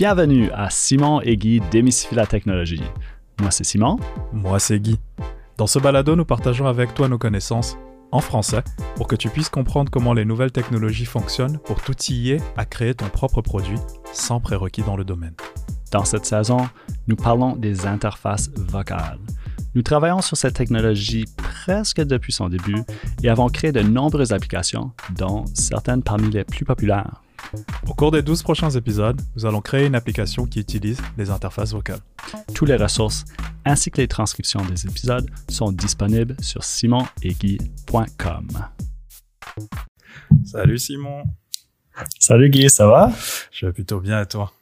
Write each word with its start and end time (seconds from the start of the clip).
Bienvenue 0.00 0.50
à 0.52 0.70
Simon 0.70 1.20
et 1.20 1.36
Guy 1.36 1.60
démystifient 1.70 2.14
la 2.14 2.24
technologie. 2.24 2.80
Moi, 3.38 3.50
c'est 3.50 3.64
Simon. 3.64 3.98
Moi, 4.32 4.58
c'est 4.58 4.80
Guy. 4.80 4.98
Dans 5.58 5.66
ce 5.66 5.78
balado, 5.78 6.16
nous 6.16 6.24
partageons 6.24 6.64
avec 6.64 6.94
toi 6.94 7.06
nos 7.06 7.18
connaissances 7.18 7.76
en 8.10 8.22
français 8.22 8.62
pour 8.96 9.06
que 9.06 9.14
tu 9.14 9.28
puisses 9.28 9.50
comprendre 9.50 9.90
comment 9.90 10.14
les 10.14 10.24
nouvelles 10.24 10.52
technologies 10.52 11.04
fonctionnent 11.04 11.58
pour 11.58 11.82
t'outiller 11.82 12.38
à 12.56 12.64
créer 12.64 12.94
ton 12.94 13.10
propre 13.10 13.42
produit 13.42 13.76
sans 14.10 14.40
prérequis 14.40 14.80
dans 14.80 14.96
le 14.96 15.04
domaine. 15.04 15.34
Dans 15.92 16.06
cette 16.06 16.24
saison, 16.24 16.66
nous 17.06 17.16
parlons 17.16 17.54
des 17.54 17.84
interfaces 17.84 18.48
vocales. 18.56 19.18
Nous 19.74 19.82
travaillons 19.82 20.22
sur 20.22 20.38
cette 20.38 20.54
technologie 20.54 21.26
presque 21.36 22.00
depuis 22.00 22.32
son 22.32 22.48
début 22.48 22.84
et 23.22 23.28
avons 23.28 23.50
créé 23.50 23.70
de 23.70 23.82
nombreuses 23.82 24.32
applications, 24.32 24.92
dont 25.14 25.44
certaines 25.52 26.02
parmi 26.02 26.30
les 26.30 26.44
plus 26.44 26.64
populaires. 26.64 27.20
Au 27.88 27.94
cours 27.94 28.10
des 28.10 28.22
12 28.22 28.42
prochains 28.42 28.70
épisodes, 28.70 29.20
nous 29.36 29.46
allons 29.46 29.60
créer 29.60 29.86
une 29.86 29.94
application 29.94 30.46
qui 30.46 30.60
utilise 30.60 31.00
les 31.16 31.30
interfaces 31.30 31.72
vocales. 31.72 32.00
Toutes 32.54 32.68
les 32.68 32.76
ressources 32.76 33.24
ainsi 33.64 33.90
que 33.90 34.00
les 34.00 34.08
transcriptions 34.08 34.64
des 34.64 34.86
épisodes 34.86 35.28
sont 35.48 35.72
disponibles 35.72 36.36
sur 36.40 36.64
simonetguy.com. 36.64 38.48
Salut 40.44 40.78
Simon. 40.78 41.24
Salut 42.18 42.50
Guy, 42.50 42.70
ça 42.70 42.86
va? 42.86 43.12
Je 43.50 43.66
vais 43.66 43.72
plutôt 43.72 44.00
bien 44.00 44.22
et 44.22 44.26
toi? 44.26 44.52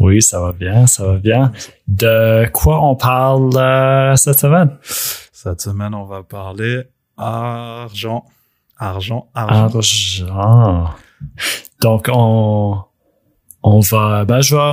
Oui, 0.00 0.20
ça 0.20 0.40
va 0.40 0.52
bien, 0.52 0.86
ça 0.86 1.06
va 1.06 1.16
bien. 1.18 1.52
De 1.86 2.48
quoi 2.52 2.84
on 2.84 2.96
parle 2.96 3.56
euh, 3.56 4.16
cette 4.16 4.40
semaine? 4.40 4.76
Cette 4.82 5.60
semaine, 5.60 5.94
on 5.94 6.04
va 6.04 6.22
parler 6.24 6.82
argent. 7.16 8.24
Argent, 8.76 9.30
argent. 9.34 9.78
Argent. 10.28 10.90
Donc, 11.84 12.08
on, 12.10 12.78
on 13.62 13.80
va, 13.80 14.24
ben, 14.24 14.40
je 14.40 14.56
vais, 14.56 14.72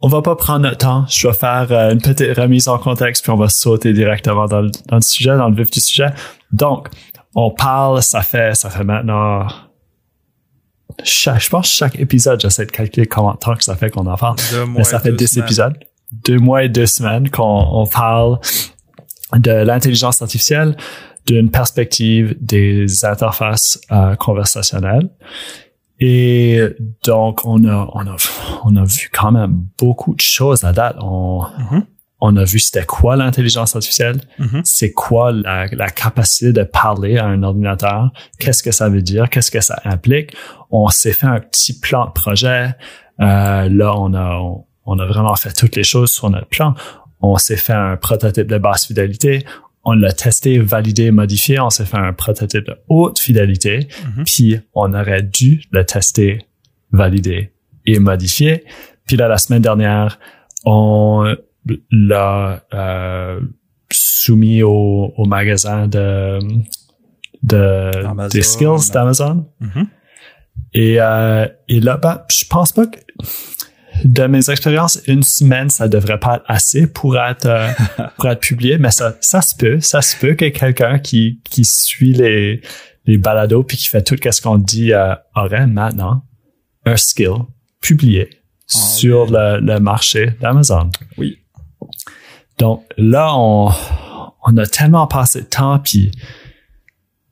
on 0.00 0.06
va 0.06 0.22
pas 0.22 0.36
prendre 0.36 0.60
notre 0.60 0.78
temps. 0.78 1.04
Je 1.08 1.26
vais 1.26 1.34
faire 1.34 1.66
euh, 1.72 1.92
une 1.92 2.00
petite 2.00 2.38
remise 2.38 2.68
en 2.68 2.78
contexte, 2.78 3.24
puis 3.24 3.32
on 3.32 3.36
va 3.36 3.48
sauter 3.48 3.92
directement 3.92 4.46
dans 4.46 4.60
le, 4.60 4.70
dans 4.86 4.94
le 4.94 5.02
sujet, 5.02 5.36
dans 5.36 5.48
le 5.48 5.56
vif 5.56 5.72
du 5.72 5.80
sujet. 5.80 6.10
Donc, 6.52 6.86
on 7.34 7.50
parle, 7.50 8.00
ça 8.00 8.22
fait, 8.22 8.54
ça 8.54 8.70
fait 8.70 8.84
maintenant, 8.84 9.48
chaque, 11.02 11.40
je 11.40 11.50
pense 11.50 11.68
chaque 11.68 11.98
épisode, 11.98 12.40
j'essaie 12.40 12.66
de 12.66 12.70
calculer 12.70 13.06
combien 13.08 13.32
de 13.32 13.38
temps 13.38 13.56
que 13.56 13.64
ça 13.64 13.74
fait 13.74 13.90
qu'on 13.90 14.06
en 14.06 14.16
parle. 14.16 14.36
Mais 14.76 14.84
ça 14.84 15.00
fait 15.00 15.10
deux 15.10 15.36
épisodes, 15.36 15.76
deux 16.12 16.38
mois 16.38 16.62
et 16.62 16.68
deux 16.68 16.86
semaines 16.86 17.28
qu'on 17.28 17.42
on 17.72 17.86
parle 17.88 18.38
de 19.36 19.50
l'intelligence 19.50 20.22
artificielle 20.22 20.76
d'une 21.26 21.50
perspective 21.50 22.36
des 22.40 23.04
interfaces 23.04 23.80
euh, 23.90 24.14
conversationnelles. 24.14 25.10
Et 26.00 26.60
donc, 27.04 27.40
on 27.44 27.64
a, 27.64 27.90
on 27.92 28.06
a, 28.06 28.16
on 28.64 28.76
a 28.76 28.84
vu 28.84 29.10
quand 29.12 29.32
même 29.32 29.64
beaucoup 29.78 30.14
de 30.14 30.20
choses 30.20 30.64
à 30.64 30.72
date. 30.72 30.96
On, 31.00 31.42
mm-hmm. 31.42 31.82
on 32.20 32.36
a 32.36 32.44
vu 32.44 32.60
c'était 32.60 32.84
quoi 32.84 33.16
l'intelligence 33.16 33.74
artificielle, 33.74 34.20
mm-hmm. 34.38 34.60
c'est 34.64 34.92
quoi 34.92 35.32
la, 35.32 35.66
la, 35.66 35.90
capacité 35.90 36.52
de 36.52 36.62
parler 36.62 37.18
à 37.18 37.26
un 37.26 37.42
ordinateur, 37.42 38.12
qu'est-ce 38.38 38.62
que 38.62 38.70
ça 38.70 38.88
veut 38.88 39.02
dire, 39.02 39.28
qu'est-ce 39.28 39.50
que 39.50 39.60
ça 39.60 39.80
implique. 39.84 40.36
On 40.70 40.88
s'est 40.88 41.12
fait 41.12 41.26
un 41.26 41.40
petit 41.40 41.78
plan 41.78 42.06
de 42.06 42.12
projet. 42.12 42.70
Euh, 43.20 43.68
là, 43.68 43.94
on 43.96 44.14
a, 44.14 44.40
on 44.86 44.98
a 44.98 45.06
vraiment 45.06 45.34
fait 45.34 45.52
toutes 45.52 45.74
les 45.74 45.84
choses 45.84 46.12
sur 46.12 46.30
notre 46.30 46.46
plan. 46.46 46.74
On 47.20 47.36
s'est 47.36 47.56
fait 47.56 47.72
un 47.72 47.96
prototype 47.96 48.46
de 48.46 48.58
basse 48.58 48.86
fidélité 48.86 49.44
on 49.88 49.92
l'a 49.92 50.12
testé, 50.12 50.58
validé, 50.58 51.10
modifié, 51.10 51.58
on 51.60 51.70
s'est 51.70 51.86
fait 51.86 51.96
un 51.96 52.12
prototype 52.12 52.66
de 52.66 52.76
haute 52.88 53.18
fidélité, 53.18 53.88
mhm. 54.04 54.24
puis 54.24 54.60
on 54.74 54.92
aurait 54.92 55.22
dû 55.22 55.62
le 55.70 55.82
tester, 55.84 56.44
valider 56.92 57.52
et 57.86 57.98
modifier. 57.98 58.64
Puis 59.06 59.16
là, 59.16 59.28
la 59.28 59.38
semaine 59.38 59.62
dernière, 59.62 60.18
on 60.66 61.34
l'a 61.90 62.62
euh, 62.74 63.40
soumis 63.90 64.62
au, 64.62 65.24
magasin 65.26 65.86
de, 65.86 66.38
de 67.42 68.28
des 68.28 68.42
skills 68.42 68.90
d'Amazon. 68.92 69.46
Mhm. 69.60 69.86
Et, 70.74 71.00
euh, 71.00 71.48
et 71.68 71.80
là, 71.80 71.96
ben, 71.96 72.20
je 72.30 72.44
pense 72.44 72.72
pas 72.72 72.86
que 72.86 72.98
de 74.04 74.26
mes 74.26 74.50
expériences, 74.50 75.00
une 75.06 75.22
semaine, 75.22 75.70
ça 75.70 75.88
devrait 75.88 76.18
pas 76.18 76.36
être 76.36 76.44
assez 76.46 76.86
pour 76.86 77.18
être, 77.18 77.46
euh, 77.46 77.68
pour 78.16 78.28
être 78.28 78.40
publié, 78.40 78.78
mais 78.78 78.90
ça, 78.90 79.16
ça 79.20 79.42
se 79.42 79.54
peut, 79.54 79.80
ça 79.80 80.02
se 80.02 80.16
peut 80.16 80.34
que 80.34 80.46
quelqu'un 80.46 80.98
qui, 80.98 81.40
qui 81.44 81.64
suit 81.64 82.12
les, 82.12 82.62
les 83.06 83.18
balados 83.18 83.62
puis 83.62 83.76
qui 83.76 83.88
fait 83.88 84.02
tout 84.02 84.16
ce 84.30 84.40
qu'on 84.40 84.58
dit 84.58 84.92
euh, 84.92 85.14
aurait 85.34 85.66
maintenant 85.66 86.22
un 86.84 86.96
skill 86.96 87.32
publié 87.80 88.28
ah 88.32 88.38
sur 88.68 89.30
le, 89.30 89.60
le 89.60 89.80
marché 89.80 90.32
d'Amazon. 90.40 90.90
Oui. 91.16 91.38
Donc 92.58 92.84
là, 92.96 93.32
on, 93.34 93.70
on 94.44 94.56
a 94.56 94.66
tellement 94.66 95.06
passé 95.06 95.42
de 95.42 95.46
temps 95.46 95.78
puis 95.78 96.10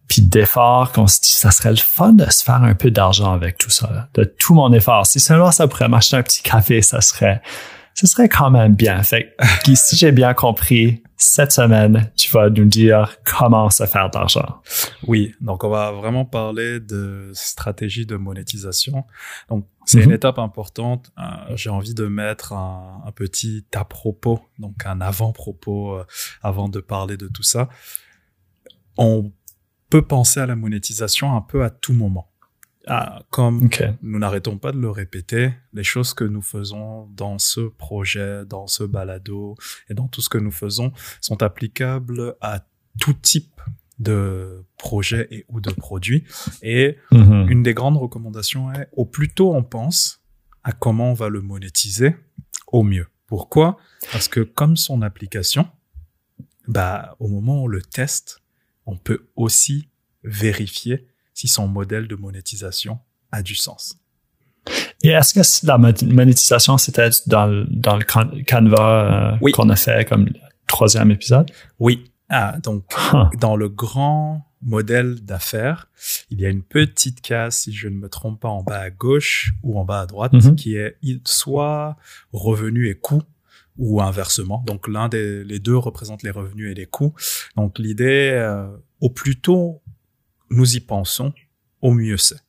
puis 0.09 0.22
d'efforts 0.22 0.93
qu'on 0.93 1.06
se 1.06 1.21
dit 1.21 1.33
ça 1.33 1.50
serait 1.50 1.71
le 1.71 1.77
fun 1.77 2.12
de 2.12 2.31
se 2.31 2.44
faire 2.44 2.62
un 2.62 2.75
peu 2.75 2.91
d'argent 2.91 3.33
avec 3.33 3.59
tout 3.59 3.71
ça, 3.71 4.09
de 4.15 4.25
tout 4.25 4.55
mon 4.55 4.72
effort. 4.72 5.06
Si 5.06 5.21
seulement 5.21 5.53
ça 5.53 5.67
pourrait 5.69 5.89
m'acheter 5.89 6.17
un 6.17 6.22
petit 6.22 6.43
café, 6.43 6.83
ça 6.83 7.00
serait 7.00 7.43
ce 7.94 8.06
serait 8.06 8.28
quand 8.28 8.50
même 8.50 8.75
bien. 8.75 9.03
Fait 9.03 9.34
si 9.75 9.97
j'ai 9.97 10.12
bien 10.12 10.34
compris, 10.34 11.03
cette 11.16 11.50
semaine, 11.50 12.11
tu 12.16 12.31
vas 12.31 12.50
nous 12.50 12.66
dire 12.66 13.16
comment 13.25 13.71
se 13.71 13.87
faire 13.87 14.11
d'argent. 14.11 14.61
Oui, 15.06 15.34
donc 15.41 15.65
on 15.65 15.71
va 15.71 15.91
vraiment 15.91 16.27
parler 16.27 16.78
de 16.78 17.31
stratégie 17.33 18.05
de 18.05 18.16
monétisation. 18.16 19.05
Donc 19.49 19.66
c'est 19.87 20.00
une 20.00 20.11
mhm. 20.11 20.16
étape 20.16 20.39
importante. 20.39 21.11
Euh, 21.19 21.56
j'ai 21.56 21.71
envie 21.71 21.95
de 21.95 22.06
mettre 22.06 22.53
un, 22.53 23.03
un, 23.06 23.12
petit 23.12 23.65
à 23.75 23.87
propos, 23.87 24.41
donc 24.59 24.84
un 24.84 25.00
avant-propos 25.00 25.95
euh, 25.95 26.06
avant 26.43 26.69
de 26.69 26.81
parler 26.81 27.16
de 27.16 27.28
tout 27.28 27.43
ça. 27.43 27.71
On 28.99 29.33
peut 29.91 30.02
penser 30.02 30.41
à 30.41 30.47
la 30.47 30.56
monétisation 30.56 31.36
un 31.36 31.41
peu 31.41 31.64
à 31.64 31.70
tout 31.70 31.92
moment. 31.92 32.30
Ah, 32.88 33.22
comme 33.30 33.69
nous 34.02 34.19
n'arrêtons 34.20 34.58
pas 34.58 34.70
de 34.70 34.78
le 34.78 34.91
répéter, 34.91 35.52
les 35.72 35.82
choses 35.82 36.14
que 36.14 36.22
nous 36.22 36.42
faisons 36.42 37.08
dans 37.16 37.38
ce 37.41 37.60
projet, 37.60 38.44
dans 38.44 38.69
ce 38.69 38.84
balado 38.84 39.56
et 39.91 39.94
dans 39.94 40.06
tout 40.06 40.20
ce 40.20 40.28
que 40.28 40.38
nous 40.38 40.52
faisons 40.52 40.92
sont 41.20 41.42
applicables 41.42 42.36
à 42.41 42.64
tout 43.00 43.12
type 43.12 43.60
de 43.98 44.64
projet 44.78 45.26
et 45.32 45.44
ou 45.48 45.60
de 45.60 45.72
produit. 45.72 46.24
Et 46.62 46.97
mhm. 47.10 47.48
une 47.48 47.62
des 47.64 47.74
grandes 47.74 47.97
recommandations 47.97 48.72
est 48.72 48.88
au 48.92 49.04
plus 49.04 49.30
tôt 49.30 49.54
on 49.54 49.64
pense 49.64 50.22
à 50.62 50.70
comment 50.70 51.10
on 51.10 51.14
va 51.14 51.28
le 51.28 51.41
monétiser, 51.41 52.14
au 52.68 52.82
mieux. 52.84 53.06
Pourquoi? 53.26 53.78
Parce 54.12 54.28
que 54.28 54.41
comme 54.41 54.76
son 54.76 55.03
application, 55.03 55.68
bah 56.68 57.16
au 57.18 57.28
moment 57.28 57.62
où 57.62 57.64
on 57.64 57.66
le 57.66 57.82
teste, 57.82 58.42
on 58.86 58.97
peut 58.97 59.26
aussi 59.36 59.88
vérifier 60.24 61.06
si 61.34 61.48
son 61.48 61.69
modèle 61.69 62.08
de 62.08 62.16
monétisation 62.16 62.98
a 63.30 63.42
du 63.42 63.54
sens. 63.54 63.98
Et 65.02 65.10
est-ce 65.10 65.34
que 65.34 65.66
la 65.66 65.78
monétisation, 65.78 66.78
c'était 66.78 67.10
dans, 67.26 67.47
le, 67.47 67.66
dans 67.69 67.97
le 67.97 68.04
Canva 68.44 69.36
euh, 69.42 69.50
qu'on 69.52 69.69
a 69.69 69.76
fait 69.76 70.08
comme 70.08 70.28
troisième 70.66 71.10
épisode? 71.10 71.50
Oui. 71.78 72.10
Ah, 72.28 72.56
donc, 72.60 72.84
dans 73.41 73.54
le 73.54 73.69
grand 73.69 74.44
modèle 74.62 75.24
d'affaires, 75.24 75.88
il 76.30 76.41
y 76.41 76.47
a 76.47 76.48
une 76.48 76.62
petite 76.62 77.20
case, 77.20 77.56
si 77.56 77.72
je 77.72 77.88
ne 77.88 77.97
me 77.97 78.08
trompe 78.08 78.41
pas, 78.41 78.48
en 78.48 78.64
bas 78.64 78.80
à 78.80 78.91
gauche 78.91 79.53
ou 79.62 79.78
en 79.78 79.84
bas 79.84 80.00
à 80.00 80.06
droite, 80.06 80.32
mm-hmm. 80.32 80.54
qui 80.56 80.76
est 80.76 80.97
soit 81.24 81.97
revenu 82.32 82.88
et 82.88 82.97
coût 82.97 83.22
ou 83.78 84.00
inversement. 84.00 84.62
Donc 84.66 84.88
l'un 84.88 85.09
des 85.09 85.44
les 85.44 85.59
deux 85.59 85.76
représente 85.76 86.22
les 86.22 86.31
revenus 86.31 86.70
et 86.70 86.75
les 86.75 86.87
coûts. 86.87 87.14
Donc 87.56 87.78
l'idée, 87.78 88.31
euh, 88.34 88.69
au 89.00 89.10
plus 89.10 89.41
tôt 89.41 89.82
nous 90.50 90.76
y 90.76 90.81
pensons, 90.81 91.32
au 91.82 91.92
mieux 91.92 92.16
c'est. 92.16 92.41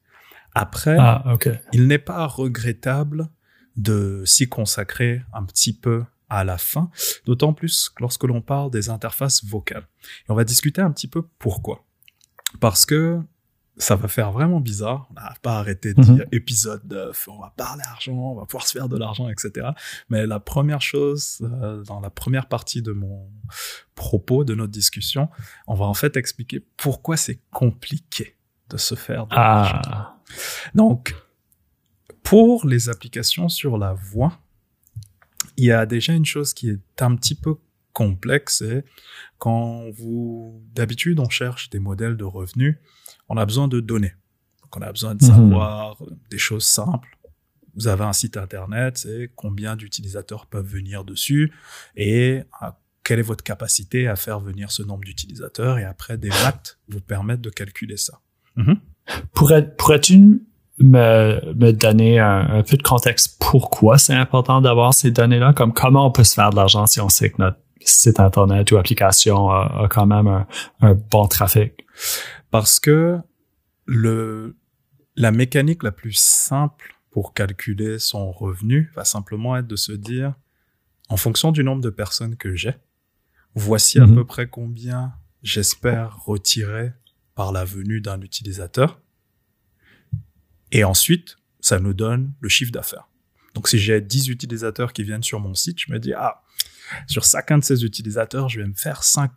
Après, 0.53 0.97
ah, 0.99 1.37
il 1.71 1.87
n'est 1.87 1.99
pas 1.99 2.25
regrettable 2.25 3.29
de 3.75 4.23
s'y 4.25 4.49
consacrer 4.49 5.21
un 5.31 5.43
petit 5.43 5.73
peu 5.73 6.03
à 6.29 6.43
la 6.43 6.57
fin, 6.57 6.89
d'autant 7.25 7.53
plus 7.53 7.91
lorsque 7.99 8.23
l'on 8.23 8.41
parle 8.41 8.71
des 8.71 8.89
interfaces 8.89 9.45
vocales. 9.45 9.87
Et 10.27 10.31
on 10.31 10.35
va 10.35 10.43
discuter 10.43 10.81
un 10.81 10.91
petit 10.91 11.07
peu 11.07 11.21
pourquoi. 11.37 11.85
Parce 12.59 12.85
que 12.85 13.19
ça 13.77 13.95
va 13.95 14.07
faire 14.07 14.31
vraiment 14.31 14.59
bizarre. 14.59 15.07
On 15.11 15.13
n'a 15.13 15.33
pas 15.41 15.59
arrêté 15.59 15.93
de 15.93 16.01
mhm. 16.01 16.15
dire 16.15 16.25
épisode 16.31 16.81
9, 16.91 17.27
on 17.31 17.39
va 17.39 17.53
parler 17.55 17.83
argent, 17.85 18.13
on 18.13 18.35
va 18.35 18.45
pouvoir 18.45 18.65
se 18.65 18.73
faire 18.73 18.89
de 18.89 18.97
l'argent, 18.97 19.29
etc. 19.29 19.69
Mais 20.09 20.25
la 20.25 20.39
première 20.39 20.81
chose, 20.81 21.39
euh, 21.41 21.83
dans 21.83 21.99
la 21.99 22.09
première 22.09 22.47
partie 22.47 22.81
de 22.81 22.91
mon 22.91 23.29
propos, 23.95 24.43
de 24.43 24.55
notre 24.55 24.71
discussion, 24.71 25.29
on 25.67 25.75
va 25.75 25.85
en 25.85 25.93
fait 25.93 26.17
expliquer 26.17 26.65
pourquoi 26.77 27.17
c'est 27.17 27.39
compliqué 27.51 28.35
de 28.69 28.77
se 28.77 28.95
faire 28.95 29.27
de 29.27 29.35
ah. 29.35 29.81
l'argent. 29.85 30.07
Donc, 30.73 31.15
pour 32.23 32.65
les 32.67 32.89
applications 32.89 33.47
sur 33.47 33.77
la 33.77 33.93
voix, 33.93 34.39
il 35.55 35.65
y 35.65 35.71
a 35.71 35.85
déjà 35.85 36.13
une 36.13 36.25
chose 36.25 36.53
qui 36.53 36.69
est 36.69 37.01
un 37.01 37.15
petit 37.15 37.35
peu 37.35 37.55
complexe, 37.97 38.59
c'est 38.59 38.85
quand 39.39 39.89
vous, 39.97 40.61
d'habitude, 40.75 41.19
on 41.19 41.29
cherche 41.29 41.71
des 41.71 41.79
modèles 41.79 42.15
de 42.15 42.25
revenus, 42.25 42.77
on 43.27 43.37
a 43.37 43.45
besoin 43.45 43.67
de 43.67 43.79
données. 43.79 44.13
Donc, 44.61 44.77
on 44.77 44.81
a 44.81 44.91
besoin 44.91 45.15
de 45.15 45.23
mhm. 45.23 45.31
savoir 45.31 45.97
des 46.29 46.37
choses 46.37 46.63
simples. 46.63 47.09
vous 47.73 47.87
avez 47.87 48.03
un 48.03 48.13
site 48.13 48.37
internet, 48.37 48.99
c'est 48.99 49.31
combien 49.35 49.75
d'utilisateurs 49.75 50.45
peuvent 50.45 50.67
venir 50.67 51.05
dessus 51.05 51.51
et 51.95 52.43
quelle 53.03 53.17
est 53.17 53.23
votre 53.23 53.43
capacité 53.43 54.07
à 54.07 54.15
faire 54.15 54.39
venir 54.39 54.71
ce 54.71 54.83
nombre 54.83 55.03
d'utilisateurs 55.03 55.79
et 55.79 55.83
après 55.83 56.19
des 56.19 56.29
maths 56.29 56.77
vous 56.89 57.01
permettent 57.01 57.41
de 57.41 57.49
calculer 57.49 57.97
ça. 57.97 58.19
Mm-hmm. 58.57 58.77
Pourrais-tu 59.33 60.45
me, 60.79 61.53
me 61.55 61.71
donner 61.71 62.19
un, 62.19 62.61
peu 62.61 62.77
de 62.77 62.83
contexte 62.83 63.37
pourquoi 63.39 63.97
c'est 63.97 64.13
important 64.13 64.61
d'avoir 64.61 64.93
ces 64.93 65.09
données-là? 65.09 65.53
Comme 65.53 65.73
comment 65.73 66.05
on 66.05 66.11
peut 66.11 66.25
se 66.25 66.35
faire 66.35 66.51
de 66.51 66.57
l'argent 66.57 66.85
si 66.85 67.01
on 67.01 67.09
sait 67.09 67.31
que 67.31 67.41
notre 67.41 67.57
site 67.89 68.19
Internet 68.19 68.71
ou 68.71 68.77
application 68.77 69.49
a, 69.49 69.87
quand 69.89 70.05
même 70.05 70.45
un, 70.81 70.93
bon 70.93 71.27
trafic? 71.27 71.85
Parce 72.51 72.79
que 72.79 73.17
le, 73.85 74.55
la 75.15 75.31
mécanique 75.31 75.83
la 75.83 75.91
plus 75.91 76.13
simple 76.13 76.95
pour 77.11 77.33
calculer 77.33 77.99
son 77.99 78.31
revenu 78.31 78.91
va 78.95 79.03
simplement 79.03 79.57
être 79.57 79.67
de 79.67 79.75
se 79.75 79.91
dire, 79.91 80.35
en 81.09 81.17
fonction 81.17 81.51
du 81.51 81.63
nombre 81.63 81.81
de 81.81 81.89
personnes 81.89 82.35
que 82.35 82.55
j'ai, 82.55 82.75
voici 83.55 83.99
à 83.99 84.05
mhm. 84.05 84.15
peu 84.15 84.25
près 84.25 84.47
combien 84.47 85.13
j'espère 85.41 86.23
retirer 86.25 86.91
par 87.35 87.51
la 87.51 87.65
venue 87.65 88.01
d'un 88.01 88.21
utilisateur. 88.21 88.99
Et 90.71 90.83
ensuite, 90.83 91.37
ça 91.59 91.79
nous 91.79 91.93
donne 91.93 92.33
le 92.39 92.49
chiffre 92.49 92.71
d'affaires. 92.71 93.07
Donc, 93.57 93.67
si 93.69 93.79
j'ai 93.79 93.99
10 93.99 94.29
utilisateurs 94.29 94.93
qui 94.93 95.01
viennent 95.01 95.23
sur 95.23 95.39
mon 95.39 95.55
site, 95.55 95.79
je 95.79 95.91
me 95.91 95.97
dis, 95.97 96.13
ah, 96.13 96.43
sur 97.07 97.23
chacun 97.23 97.57
de 97.57 97.63
ces 97.63 97.83
utilisateurs, 97.83 98.49
je 98.49 98.61
vais 98.61 98.67
me 98.67 98.75
faire 98.75 99.01
5 99.03 99.31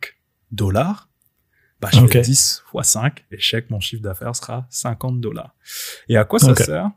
dollars. 0.53 1.09
Bah, 1.81 1.89
je 1.91 2.07
fais 2.07 2.21
10 2.21 2.65
fois 2.67 2.85
5 2.85 3.25
et 3.31 3.41
je 3.41 3.57
mon 3.71 3.81
chiffre 3.81 4.03
d'affaires 4.03 4.37
sera 4.37 4.67
50 4.69 5.23
dollars. 5.23 5.55
Et 6.11 6.19
à 6.19 6.27
quoi 6.27 6.39
ça 6.39 6.55
sert? 6.55 6.91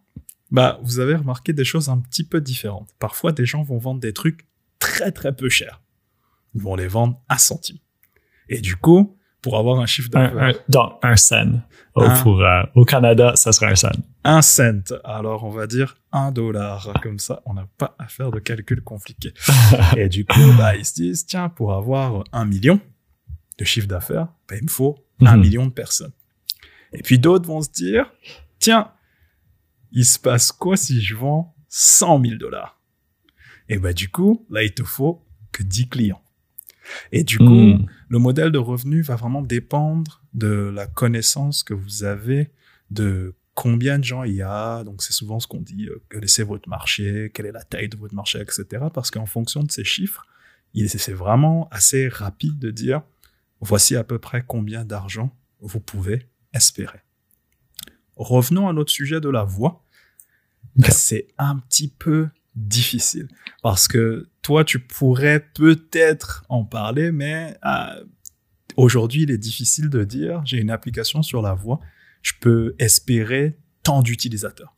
Bah, 0.52 0.82
vous 0.84 1.00
avez 1.00 1.16
remarqué 1.16 1.54
des 1.54 1.64
choses 1.64 1.88
un 1.88 1.98
petit 1.98 2.26
peu 2.26 2.42
différentes. 2.42 2.90
Parfois, 3.00 3.32
des 3.32 3.46
gens 3.46 3.64
vont 3.64 3.78
vendre 3.78 4.02
des 4.02 4.12
trucs 4.12 4.46
très 4.78 5.14
très 5.14 5.34
peu 5.34 5.48
chers. 5.48 5.82
Ils 6.56 6.62
vont 6.62 6.76
les 6.76 6.90
vendre 6.90 7.24
à 7.30 7.38
centime. 7.38 7.78
Et 8.50 8.60
du 8.60 8.76
coup, 8.76 9.18
pour 9.44 9.60
avoir 9.60 9.80
un 9.80 9.86
chiffre 9.86 10.10
d'affaires. 10.10 10.56
Donc, 10.70 10.94
un 11.04 11.18
cent. 11.18 11.62
pour, 11.94 12.42
euh, 12.42 12.64
au 12.74 12.86
Canada, 12.86 13.34
ça 13.36 13.52
serait 13.52 13.72
un 13.72 13.76
cent. 13.76 13.92
Un 14.24 14.42
cent. 14.42 14.96
Alors, 15.04 15.44
on 15.44 15.50
va 15.50 15.68
dire 15.68 15.98
un 16.12 16.32
dollar. 16.32 16.92
Comme 17.04 17.20
ça, 17.20 17.44
on 17.46 17.54
n'a 17.54 17.68
pas 17.78 17.96
à 18.00 18.08
faire 18.08 18.32
de 18.32 18.40
calcul 18.40 18.82
compliqué. 18.82 19.34
et 19.98 20.08
du 20.10 20.26
coup, 20.26 20.54
bah, 20.58 20.76
ils 20.76 20.86
se 20.86 20.94
disent, 20.94 21.26
tiens, 21.28 21.50
pour 21.50 21.74
avoir 21.74 22.24
un 22.32 22.46
million 22.46 22.80
de 23.60 23.66
chiffre 23.66 23.88
d'affaires, 23.88 24.30
bah, 24.48 24.56
il 24.56 24.64
me 24.64 24.70
faut 24.70 24.98
un 25.22 25.36
mhm. 25.36 25.42
million 25.42 25.66
de 25.68 25.72
personnes. 25.72 26.14
Et 26.94 27.04
puis 27.04 27.20
d'autres 27.20 27.48
vont 27.48 27.62
se 27.62 27.70
dire, 27.70 28.12
tiens, 28.60 28.92
il 29.92 30.06
se 30.06 30.18
passe 30.18 30.52
quoi 30.52 30.78
si 30.78 31.02
je 31.02 31.16
vends 31.16 31.54
100 31.68 32.24
000 32.24 32.36
dollars? 32.38 32.80
Et 33.68 33.78
bah, 33.78 33.92
du 33.92 34.10
coup, 34.10 34.46
là, 34.50 34.64
il 34.64 34.74
te 34.74 34.84
faut 34.84 35.22
que 35.52 35.64
10 35.64 35.90
clients. 35.90 36.22
Et 37.12 37.24
du 37.24 37.38
coup, 37.38 37.46
hmm. 37.46 37.86
Le 38.14 38.20
modèle 38.20 38.52
de 38.52 38.60
revenu 38.60 39.02
va 39.02 39.16
vraiment 39.16 39.42
dépendre 39.42 40.22
de 40.36 40.72
la 40.72 40.86
connaissance 40.86 41.64
que 41.64 41.74
vous 41.74 42.04
avez 42.04 42.52
de 42.92 43.34
combien 43.56 43.98
de 43.98 44.04
gens 44.04 44.22
il 44.22 44.36
y 44.36 44.44
a. 44.44 44.84
Donc, 44.84 45.02
c'est 45.02 45.14
souvent 45.14 45.40
ce 45.40 45.48
qu'on 45.48 45.62
dit, 45.62 45.88
euh, 45.88 46.00
quel 46.12 46.24
est 46.24 46.44
votre 46.44 46.70
marché, 46.70 47.32
quelle 47.34 47.48
est 47.48 47.52
la 47.52 47.64
taille 47.64 47.90
de 47.90 47.98
votre 47.98 48.14
marché, 48.14 48.40
etc. 48.40 48.84
Parce 48.94 49.10
qu'en 49.10 49.26
fonction 49.26 49.64
de 49.64 49.72
ces 49.72 49.84
chiffres, 49.84 50.28
c'est 50.76 51.12
vraiment 51.12 51.68
assez 51.72 52.08
rapide 52.08 52.60
de 52.60 52.70
dire, 52.70 53.02
voici 53.62 53.96
à 53.96 54.04
peu 54.04 54.20
près 54.20 54.44
combien 54.46 54.86
d'argent 54.86 55.36
vous 55.60 55.80
pouvez 55.80 56.28
espérer. 56.54 57.00
Revenons 58.16 58.70
à 58.70 58.74
notre 58.74 58.92
sujet 58.92 59.22
de 59.22 59.30
la 59.30 59.44
voix. 59.44 59.84
C'est 60.88 61.30
un 61.40 61.58
petit 61.58 61.88
peu 61.88 62.30
difficile 62.56 63.28
parce 63.64 63.88
que 63.88 64.30
toi, 64.44 64.64
tu 64.64 64.78
pourrais 64.78 65.40
peut-être 65.40 66.46
en 66.50 66.66
parler, 66.66 67.12
mais 67.12 67.58
euh, 67.66 68.04
aujourd'hui, 68.76 69.24
il 69.24 69.32
est 69.32 69.38
difficile 69.38 69.90
de 69.90 70.04
dire, 70.04 70.42
j'ai 70.46 70.58
une 70.58 70.70
application 70.70 71.24
sur 71.24 71.42
la 71.42 71.54
voix, 71.54 71.80
je 72.22 72.34
peux 72.40 72.76
espérer 72.78 73.58
tant 73.82 74.02
d'utilisateurs. 74.02 74.76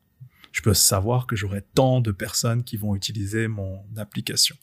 Je 0.52 0.62
peux 0.62 0.74
savoir 0.74 1.28
que 1.28 1.36
j'aurai 1.36 1.64
tant 1.74 2.00
de 2.00 2.12
personnes 2.12 2.64
qui 2.64 2.78
vont 2.78 2.96
utiliser 2.96 3.48
mon 3.48 3.84
application. 3.98 4.56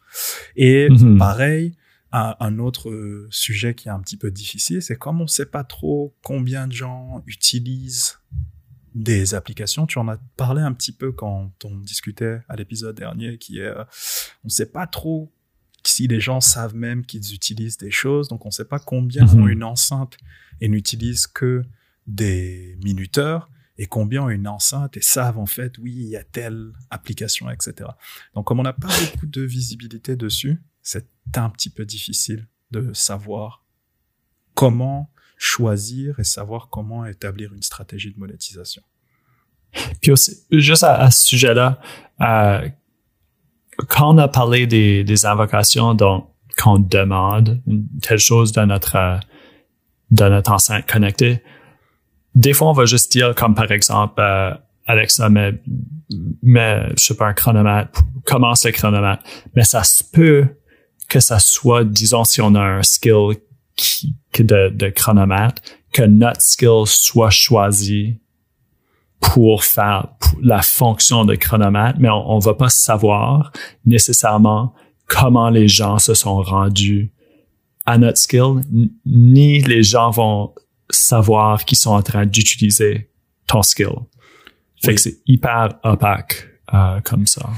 Et 0.57 0.89
mhm. 0.89 1.19
pareil, 1.19 1.77
un 2.13 2.59
autre 2.59 2.91
euh, 2.91 3.27
sujet 3.31 3.75
qui 3.75 3.89
est 3.89 3.91
un 3.91 4.01
petit 4.01 4.17
peu 4.17 4.31
difficile, 4.31 4.83
c'est 4.83 4.97
comme 4.97 5.21
on 5.21 5.25
ne 5.25 5.29
sait 5.29 5.47
pas 5.47 5.65
trop 5.65 6.15
combien 6.23 6.67
de 6.67 6.73
gens 6.73 7.23
utilisent 7.27 8.19
des 8.94 9.35
applications. 9.35 9.87
Tu 9.87 9.99
en 9.99 10.09
as 10.09 10.19
parlé 10.37 10.62
un 10.62 10.73
petit 10.73 10.93
peu 10.93 11.12
quand 11.12 11.53
on 11.65 11.77
discutait 11.77 12.41
à 12.49 12.56
l'épisode 12.56 12.97
dernier, 12.97 13.39
qui 13.39 13.59
est, 13.59 13.67
euh, 13.67 13.85
on 14.44 14.49
ne 14.49 14.50
sait 14.50 14.71
pas 14.71 14.87
trop 14.87 15.33
si 15.85 16.06
les 16.06 16.21
gens 16.21 16.41
savent 16.41 16.77
même 16.77 17.05
qu'ils 17.05 17.35
utilisent 17.35 17.79
des 17.79 17.91
choses, 17.91 18.29
donc 18.29 18.44
on 18.44 18.49
ne 18.49 18.53
sait 18.53 18.65
pas 18.65 18.79
combien 18.79 19.27
ont 19.27 19.44
mhm. 19.44 19.49
une 19.49 19.65
enceinte 19.65 20.17
et 20.61 20.69
n'utilisent 20.69 21.27
que 21.27 21.65
des 22.06 22.79
minuteurs 22.85 23.50
et 23.79 23.87
combien 23.87 24.25
ont 24.25 24.29
une 24.29 24.47
enceinte 24.47 24.97
et 24.97 25.00
savent 25.00 25.39
en 25.39 25.47
fait, 25.47 25.79
oui, 25.79 25.93
il 25.93 26.09
y 26.09 26.17
a 26.17 26.25
telle 26.25 26.73
application, 26.91 27.50
etc. 27.50 27.91
Donc 28.35 28.47
comme 28.47 28.61
on 28.61 28.65
n'a 28.65 28.73
pas 28.73 28.89
beaucoup 28.89 29.27
de 29.27 29.43
visibilité 29.43 30.15
dessus, 30.15 30.62
c'est 30.83 31.09
un 31.37 31.50
petit 31.50 31.71
peu 31.71 31.85
difficile 31.85 32.49
de 32.71 32.93
savoir 32.93 33.65
comment 34.55 35.12
choisir 35.43 36.21
et 36.21 36.25
savoir 36.25 36.69
comment 36.71 37.05
établir 37.05 37.53
une 37.53 37.62
stratégie 37.62 38.12
de 38.12 38.19
monétisation. 38.19 38.83
Puis 40.00 40.12
aussi, 40.12 40.44
juste 40.53 40.85
à, 40.85 41.11
ce 41.11 41.27
sujet-là, 41.27 41.81
euh, 42.21 42.69
quand 43.89 44.15
on 44.15 44.19
a 44.19 44.29
parlé 44.29 44.69
des, 44.69 45.03
des 45.03 45.27
invocations, 45.27 45.94
donc 45.94 46.29
quand 46.56 46.75
on 46.75 46.79
demande 46.79 47.61
une 47.67 47.89
telle 48.00 48.19
chose 48.19 48.53
dans 48.53 48.67
notre 48.67 48.94
euh, 48.94 49.17
dans 50.12 50.31
notre 50.31 50.53
enceinte 50.53 50.87
connectée, 50.87 51.43
des 52.37 52.53
fois 52.53 52.69
on 52.69 52.73
va 52.73 52.85
juste 52.85 53.11
dire 53.11 53.35
comme 53.35 53.56
par 53.56 53.73
exemple 53.73 54.21
euh, 54.21 54.55
Alexa 54.87 55.29
mais 55.29 55.61
mais 56.43 56.89
je 56.97 57.03
sais 57.03 57.17
pas 57.17 57.27
un 57.27 57.33
chronomètre 57.33 58.03
commence 58.27 58.65
le 58.65 58.73
chronomètre 58.73 59.23
mais 59.56 59.65
ça 59.65 59.83
se 59.83 60.05
peut 60.05 60.47
que 61.09 61.19
ça 61.19 61.39
soit 61.39 61.85
disons 61.85 62.25
si 62.25 62.41
on 62.43 62.55
a 62.55 62.61
un 62.61 62.83
skill 62.83 63.37
qui, 63.82 64.17
de, 64.38 64.69
de 64.69 64.88
chronomètre, 64.88 65.61
que 65.93 66.02
notre 66.02 66.40
skill 66.40 66.84
soit 66.87 67.31
choisi 67.31 68.19
pour 69.20 69.64
faire 69.64 70.08
la 70.40 70.62
fonction 70.62 71.25
de 71.25 71.34
chronomètre, 71.34 71.99
mais 72.00 72.08
on, 72.08 72.38
ne 72.38 72.43
va 72.43 72.55
pas 72.55 72.69
savoir 72.69 73.52
nécessairement 73.84 74.74
comment 75.06 75.51
les 75.51 75.69
gens 75.69 75.98
se 75.98 76.15
sont 76.15 76.43
rendus 76.43 77.12
à 77.84 77.98
notre 77.98 78.19
skill, 78.19 78.62
ni 79.05 79.60
les 79.62 79.82
gens 79.82 80.10
vont 80.10 80.55
savoir 80.91 81.65
qu'ils 81.65 81.79
sont 81.79 81.91
en 81.91 82.03
train 82.03 82.27
d'utiliser 82.27 83.10
ton 83.46 83.62
skill. 83.62 83.94
Fait 84.82 84.94
que 84.94 85.01
c'est 85.01 85.19
hyper 85.27 85.79
opaque 85.82 86.48
euh, 86.72 87.01
comme 87.01 87.27
ça. 87.27 87.48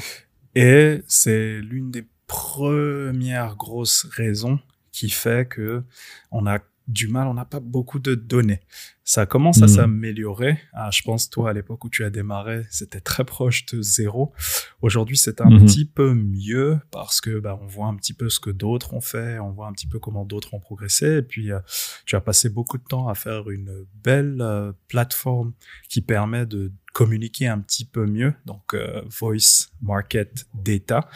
Et 0.54 1.02
c'est 1.06 1.60
l'une 1.60 1.90
des 1.90 2.06
premières 2.26 3.56
grosses 3.56 4.06
raisons 4.16 4.58
qui 4.94 5.10
fait 5.10 5.48
que 5.48 5.82
on 6.30 6.46
a 6.46 6.60
du 6.86 7.08
mal, 7.08 7.26
on 7.26 7.34
n'a 7.34 7.44
pas 7.44 7.60
beaucoup 7.60 7.98
de 7.98 8.14
données. 8.14 8.60
Ça 9.06 9.26
commence 9.26 9.60
à 9.60 9.66
hmm. 9.66 9.68
s'améliorer. 9.68 10.58
Ah, 10.72 10.90
je 10.90 11.02
pense, 11.02 11.28
toi, 11.28 11.50
à 11.50 11.52
l'époque 11.52 11.84
où 11.84 11.90
tu 11.90 12.04
as 12.04 12.10
démarré, 12.10 12.64
c'était 12.70 13.00
très 13.00 13.24
proche 13.24 13.66
de 13.66 13.82
zéro. 13.82 14.32
Aujourd'hui, 14.80 15.18
c'est 15.18 15.42
un 15.42 15.50
hmm. 15.50 15.66
petit 15.66 15.84
peu 15.84 16.14
mieux 16.14 16.80
parce 16.90 17.20
que 17.20 17.38
bah, 17.38 17.58
on 17.60 17.66
voit 17.66 17.86
un 17.86 17.96
petit 17.96 18.14
peu 18.14 18.30
ce 18.30 18.40
que 18.40 18.48
d'autres 18.48 18.94
ont 18.94 19.02
fait, 19.02 19.38
on 19.38 19.50
voit 19.50 19.66
un 19.66 19.72
petit 19.72 19.86
peu 19.86 19.98
comment 19.98 20.24
d'autres 20.24 20.54
ont 20.54 20.60
progressé. 20.60 21.18
Et 21.18 21.22
puis, 21.22 21.52
euh, 21.52 21.60
tu 22.06 22.16
as 22.16 22.22
passé 22.22 22.48
beaucoup 22.48 22.78
de 22.78 22.84
temps 22.84 23.08
à 23.08 23.14
faire 23.14 23.50
une 23.50 23.84
belle 24.02 24.38
euh, 24.40 24.72
plateforme 24.88 25.52
qui 25.90 26.00
permet 26.00 26.46
de 26.46 26.72
communiquer 26.94 27.48
un 27.48 27.58
petit 27.58 27.84
peu 27.84 28.06
mieux, 28.06 28.34
donc 28.46 28.72
euh, 28.72 29.02
Voice 29.20 29.68
Market 29.82 30.46
Data. 30.54 31.08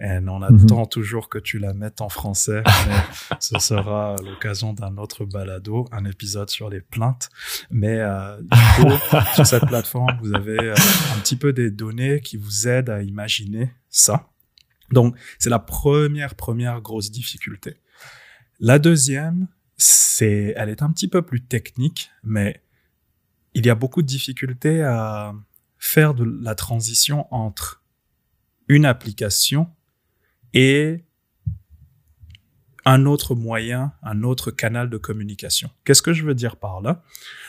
Et 0.00 0.18
on 0.26 0.40
mhm. 0.40 0.42
attend 0.42 0.86
toujours 0.86 1.28
que 1.28 1.38
tu 1.38 1.58
la 1.58 1.74
mettes 1.74 2.00
en 2.00 2.08
français, 2.08 2.62
mais 2.86 3.36
ce 3.40 3.58
sera 3.58 4.16
l'occasion 4.24 4.72
d'un 4.72 4.96
autre 4.96 5.24
balado, 5.24 5.86
un 5.92 6.06
épisode 6.06 6.50
sur 6.50 6.70
les 6.70 6.80
plaintes. 6.80 7.28
Mais 7.70 7.98
euh, 8.00 8.40
du 8.42 8.48
coup, 8.76 8.92
sur 9.34 9.46
cette 9.46 9.66
plateforme, 9.66 10.18
vous 10.22 10.34
avez 10.34 10.58
euh, 10.58 10.74
un 11.14 11.20
petit 11.20 11.36
peu 11.36 11.52
des 11.52 11.70
données 11.70 12.20
qui 12.20 12.36
vous 12.36 12.68
aident 12.68 12.90
à 12.90 13.02
imaginer 13.02 13.72
ça. 13.88 14.28
Donc, 14.92 15.16
c'est 15.38 15.50
la 15.50 15.58
première, 15.58 16.34
première 16.34 16.80
grosse 16.80 17.10
difficulté. 17.10 17.76
La 18.60 18.78
deuxième, 18.78 19.48
c'est, 19.76 20.54
elle 20.56 20.68
est 20.68 20.82
un 20.82 20.90
petit 20.90 21.08
peu 21.08 21.22
plus 21.22 21.44
technique, 21.44 22.10
mais 22.22 22.62
il 23.54 23.66
y 23.66 23.70
a 23.70 23.74
beaucoup 23.74 24.02
de 24.02 24.06
difficultés 24.06 24.82
à 24.82 25.34
faire 25.78 26.14
de 26.14 26.24
la 26.24 26.54
transition 26.54 27.26
entre 27.34 27.82
une 28.68 28.84
application 28.84 29.68
et 30.52 31.04
un 32.86 33.04
autre 33.04 33.34
moyen, 33.34 33.92
un 34.02 34.22
autre 34.22 34.52
canal 34.52 34.88
de 34.88 34.96
communication. 34.96 35.70
Qu'est-ce 35.84 36.02
que 36.02 36.12
je 36.12 36.24
veux 36.24 36.36
dire 36.36 36.56
par 36.56 36.80
là? 36.80 37.02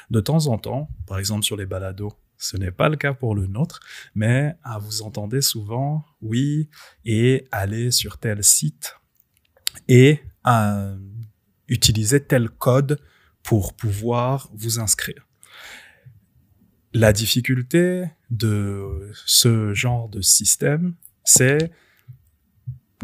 De 0.10 0.20
temps 0.20 0.48
en 0.48 0.58
temps, 0.58 0.90
par 1.06 1.20
exemple 1.20 1.46
sur 1.46 1.56
les 1.56 1.68
balados 1.68 2.12
Ce 2.38 2.58
n'est 2.58 2.72
pas 2.72 2.90
le 2.90 2.98
cas 2.98 3.14
pour 3.14 3.36
le 3.36 3.46
nôtre, 3.46 3.80
mais 4.16 4.56
ah, 4.64 4.80
vous 4.80 5.04
entendez 5.04 5.42
souvent, 5.42 6.04
oui, 6.22 6.70
et 7.06 7.48
aller 7.52 7.92
sur 7.92 8.18
tel 8.18 8.44
site 8.44 8.96
et 9.88 10.22
euh, 10.48 10.98
utiliser 11.68 12.24
tel 12.24 12.50
code 12.50 13.00
pour 13.44 13.76
pouvoir 13.76 14.50
vous 14.56 14.80
inscrire. 14.80 15.28
La 16.94 17.14
difficulté 17.14 18.10
de 18.32 19.12
ce 19.26 19.76
genre 19.76 20.10
de 20.10 20.22
système, 20.22 20.96
c'est 21.24 21.72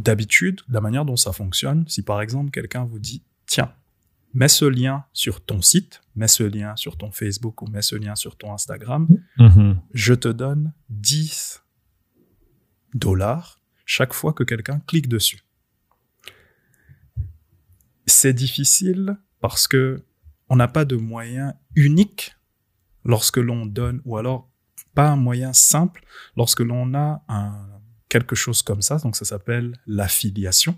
d'habitude 0.04 0.62
la 0.70 0.82
manière 0.82 1.06
dont 1.06 1.16
ça 1.16 1.32
fonctionne. 1.32 1.88
Si 1.88 2.04
par 2.04 2.22
exemple 2.22 2.52
quelqu'un 2.52 2.84
vous 2.84 3.00
dit, 3.00 3.24
tiens, 3.46 3.74
mets 4.34 4.48
ce 4.48 4.66
lien 4.66 5.06
sur 5.14 5.44
ton 5.46 5.62
site, 5.62 6.02
mets 6.16 6.28
ce 6.28 6.44
lien 6.44 6.76
sur 6.76 6.98
ton 6.98 7.12
Facebook 7.12 7.62
ou 7.62 7.68
mets 7.68 7.82
ce 7.82 7.96
lien 7.96 8.16
sur 8.16 8.36
ton 8.38 8.54
Instagram, 8.54 9.08
Mhm. 9.38 9.80
je 9.94 10.14
te 10.14 10.28
donne 10.28 10.74
10 10.90 11.62
dollars 12.94 13.60
chaque 13.86 14.14
fois 14.14 14.34
que 14.34 14.44
quelqu'un 14.44 14.80
clique 14.88 15.08
dessus. 15.08 15.42
C'est 18.06 18.34
difficile 18.34 19.18
parce 19.40 19.68
que 19.68 20.04
on 20.50 20.56
n'a 20.56 20.68
pas 20.68 20.86
de 20.86 20.96
moyen 20.96 21.54
unique 21.76 22.36
lorsque 23.06 23.38
l'on 23.38 23.66
donne, 23.66 24.02
ou 24.06 24.18
alors 24.18 24.50
pas 24.94 25.10
un 25.10 25.16
moyen 25.16 25.54
simple 25.54 26.04
lorsque 26.38 26.60
l'on 26.60 26.94
a 26.94 27.24
un, 27.28 27.68
quelque 28.14 28.36
chose 28.36 28.62
comme 28.62 28.84
ça, 28.84 28.98
donc 29.00 29.16
ça 29.16 29.26
s'appelle 29.26 29.76
l'affiliation. 29.88 30.78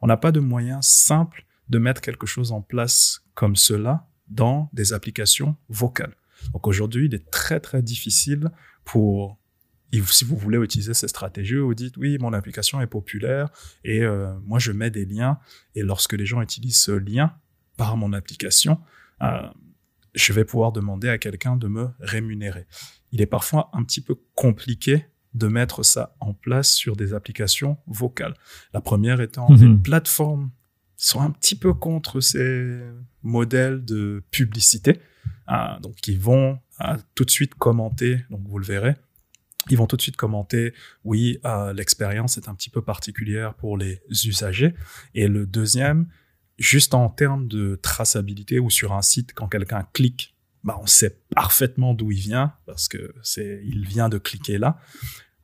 On 0.00 0.08
n'a 0.08 0.16
pas 0.16 0.32
de 0.32 0.40
moyen 0.40 0.82
simple 0.82 1.46
de 1.68 1.78
mettre 1.78 2.00
quelque 2.00 2.26
chose 2.26 2.50
en 2.50 2.60
place 2.60 3.22
comme 3.34 3.54
cela 3.54 4.08
dans 4.26 4.68
des 4.72 4.92
applications 4.92 5.54
vocales. 5.68 6.16
Donc 6.52 6.66
aujourd'hui, 6.66 7.06
il 7.06 7.14
est 7.14 7.30
très 7.30 7.60
très 7.60 7.82
difficile 7.82 8.50
pour 8.84 9.38
si 10.06 10.24
vous 10.24 10.36
voulez 10.36 10.58
utiliser 10.58 10.92
ces 10.92 11.06
stratégies, 11.06 11.58
vous 11.58 11.74
dites 11.74 11.96
oui, 11.98 12.18
mon 12.18 12.32
application 12.32 12.80
est 12.80 12.88
populaire 12.88 13.50
et 13.84 14.02
euh, 14.02 14.34
moi 14.40 14.58
je 14.58 14.72
mets 14.72 14.90
des 14.90 15.04
liens 15.04 15.38
et 15.76 15.82
lorsque 15.82 16.14
les 16.14 16.26
gens 16.26 16.40
utilisent 16.40 16.82
ce 16.82 16.90
lien 16.90 17.36
par 17.76 17.96
mon 17.96 18.12
application, 18.12 18.80
euh, 19.22 19.48
je 20.14 20.32
vais 20.32 20.44
pouvoir 20.44 20.72
demander 20.72 21.08
à 21.08 21.18
quelqu'un 21.18 21.54
de 21.54 21.68
me 21.68 21.90
rémunérer. 22.00 22.66
Il 23.12 23.20
est 23.20 23.26
parfois 23.26 23.70
un 23.72 23.84
petit 23.84 24.00
peu 24.00 24.16
compliqué 24.34 25.06
de 25.34 25.46
mettre 25.48 25.82
ça 25.82 26.14
en 26.20 26.34
place 26.34 26.72
sur 26.72 26.96
des 26.96 27.14
applications 27.14 27.78
vocales. 27.86 28.34
La 28.74 28.80
première 28.80 29.20
étant 29.20 29.48
Mhm. 29.48 29.56
les 29.76 29.78
plateformes 29.82 30.50
sont 30.96 31.20
un 31.20 31.30
petit 31.30 31.54
peu 31.56 31.72
contre 31.74 32.20
ces 32.20 32.80
modèles 33.22 33.84
de 33.84 34.22
publicité, 34.30 35.00
euh, 35.50 35.78
donc 35.80 36.06
ils 36.06 36.18
vont 36.20 36.58
euh, 36.80 36.96
tout 37.14 37.24
de 37.24 37.30
suite 37.30 37.54
commenter, 37.54 38.24
donc 38.30 38.40
vous 38.46 38.58
le 38.58 38.64
verrez, 38.64 38.96
ils 39.70 39.76
vont 39.76 39.86
tout 39.86 39.96
de 39.96 40.02
suite 40.02 40.16
commenter, 40.16 40.74
oui, 41.04 41.38
euh, 41.44 41.72
l'expérience 41.72 42.36
est 42.36 42.48
un 42.48 42.54
petit 42.54 42.70
peu 42.70 42.82
particulière 42.82 43.54
pour 43.54 43.76
les 43.78 44.00
usagers. 44.24 44.74
Et 45.14 45.28
le 45.28 45.46
deuxième, 45.46 46.08
juste 46.58 46.94
en 46.94 47.08
termes 47.08 47.46
de 47.46 47.78
traçabilité 47.80 48.58
ou 48.58 48.70
sur 48.70 48.92
un 48.92 49.02
site, 49.02 49.32
quand 49.34 49.46
quelqu'un 49.48 49.86
clique, 49.92 50.34
bah, 50.64 50.78
on 50.80 50.86
sait 50.86 51.18
parfaitement 51.34 51.94
d'où 51.94 52.10
il 52.12 52.18
vient 52.20 52.54
parce 52.66 52.88
que 52.88 53.14
c'est, 53.22 53.60
il 53.64 53.86
vient 53.86 54.08
de 54.08 54.18
cliquer 54.18 54.58
là. 54.58 54.78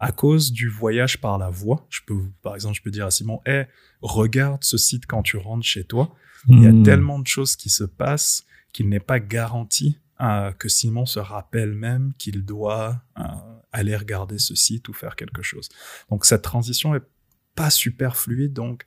À 0.00 0.12
cause 0.12 0.52
du 0.52 0.68
voyage 0.68 1.20
par 1.20 1.38
la 1.38 1.50
voix, 1.50 1.84
je 1.90 2.00
peux, 2.06 2.20
par 2.42 2.54
exemple, 2.54 2.76
je 2.76 2.82
peux 2.82 2.90
dire 2.92 3.06
à 3.06 3.10
Simon, 3.10 3.40
hey, 3.46 3.66
regarde 4.00 4.62
ce 4.62 4.78
site 4.78 5.06
quand 5.06 5.22
tu 5.22 5.36
rentres 5.36 5.66
chez 5.66 5.82
toi. 5.84 6.14
Il 6.48 6.62
y 6.62 6.66
a 6.66 6.72
Mhm. 6.72 6.84
tellement 6.84 7.18
de 7.18 7.26
choses 7.26 7.56
qui 7.56 7.68
se 7.68 7.82
passent 7.82 8.44
qu'il 8.72 8.88
n'est 8.88 9.00
pas 9.00 9.18
garanti 9.18 9.98
euh, 10.20 10.50
que 10.52 10.68
Simon 10.68 11.06
se 11.06 11.18
rappelle 11.20 11.74
même 11.74 12.12
qu'il 12.18 12.44
doit 12.44 13.02
euh, 13.18 13.22
aller 13.72 13.94
regarder 13.96 14.38
ce 14.38 14.54
site 14.54 14.88
ou 14.88 14.92
faire 14.92 15.14
quelque 15.16 15.42
chose. 15.42 15.68
Donc 16.10 16.24
cette 16.24 16.42
transition 16.42 16.94
est 16.94 17.02
pas 17.54 17.70
super 17.70 18.16
fluide. 18.16 18.52
Donc 18.52 18.84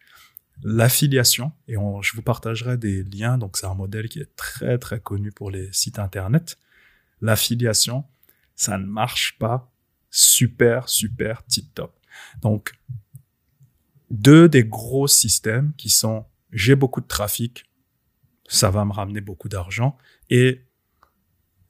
l'affiliation, 0.64 1.52
et 1.68 1.78
on- 1.78 2.02
je 2.02 2.16
vous 2.16 2.22
partagerai 2.22 2.78
des 2.78 3.04
liens, 3.04 3.38
donc 3.38 3.58
c'est 3.58 3.66
un 3.66 3.74
modèle 3.74 4.10
qui 4.10 4.20
est 4.20 4.36
très 4.36 4.78
très 4.78 5.00
connu 5.00 5.32
pour 5.32 5.52
les 5.52 5.72
sites 5.74 6.00
internet. 6.00 6.58
L'affiliation, 7.22 8.06
ça 8.56 8.78
ne 8.78 8.86
marche 8.86 9.38
pas 9.40 9.72
super 10.10 10.90
super 10.90 11.44
tip 11.46 11.74
top. 11.74 11.98
Donc 12.42 12.74
deux 14.10 14.50
des 14.50 14.64
gros 14.66 15.08
systèmes 15.08 15.74
qui 15.78 15.90
sont 15.90 16.26
j'ai 16.52 16.76
beaucoup 16.76 17.00
de 17.00 17.08
trafic, 17.08 17.66
ça 18.48 18.70
va 18.70 18.84
me 18.84 18.92
ramener 18.92 19.22
beaucoup 19.22 19.48
d'argent 19.48 19.98
et 20.30 20.62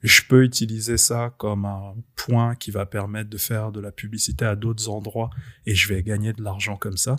je 0.02 0.22
peux 0.28 0.44
utiliser 0.44 0.96
ça 0.96 1.34
comme 1.38 1.64
un 1.64 1.94
point 2.16 2.54
qui 2.54 2.70
va 2.70 2.86
permettre 2.86 3.30
de 3.30 3.38
faire 3.38 3.72
de 3.72 3.80
la 3.80 3.92
publicité 3.92 4.44
à 4.44 4.56
d'autres 4.56 4.88
endroits 4.88 5.30
et 5.66 5.74
je 5.74 5.92
vais 5.92 6.02
gagner 6.02 6.32
de 6.32 6.42
l'argent 6.42 6.76
comme 6.76 6.96
ça. 6.96 7.16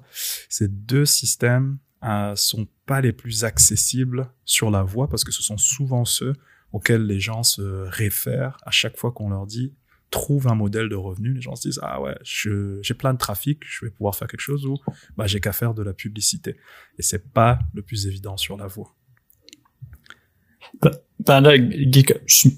Ces 0.50 0.68
deux 0.68 1.06
systèmes 1.06 1.78
euh, 2.04 2.36
sont 2.36 2.68
pas 2.86 3.02
les 3.02 3.14
plus 3.14 3.46
accessibles 3.46 4.30
sur 4.44 4.70
la 4.70 4.84
voie 4.84 5.10
parce 5.10 5.24
que 5.24 5.32
ce 5.32 5.42
sont 5.42 5.58
souvent 5.58 6.04
ceux 6.04 6.34
auxquels 6.74 7.06
les 7.06 7.20
gens 7.20 7.44
se 7.44 7.62
réfèrent 7.62 8.58
à 8.64 8.72
chaque 8.72 8.98
fois 8.98 9.12
qu'on 9.12 9.30
leur 9.30 9.46
dit 9.46 9.74
trouve 10.14 10.48
un 10.48 10.56
modèle 10.56 10.90
de 10.90 10.96
revenu. 10.96 11.34
Les 11.34 11.42
gens 11.42 11.56
se 11.56 11.68
disent 11.68 11.80
ah 11.82 12.00
ouais, 12.02 12.16
j'ai 12.24 12.94
plein 12.94 13.14
de 13.14 13.18
trafic, 13.18 13.62
je 13.66 13.86
vais 13.86 13.92
pouvoir 13.92 14.16
faire 14.16 14.28
quelque 14.28 14.42
chose 14.42 14.66
ou 14.66 14.78
bah 15.18 15.26
j'ai 15.26 15.40
qu'à 15.40 15.54
faire 15.54 15.74
de 15.74 15.82
la 15.82 15.94
publicité. 15.94 16.56
Et 17.00 17.02
c'est 17.02 17.32
pas 17.32 17.60
le 17.74 17.82
plus 17.82 18.06
évident 18.06 18.38
sur 18.38 18.56
la 18.56 18.68
voie. 18.68 18.96
Ben 21.26 21.42
là, 21.42 21.56
je, 21.56 22.50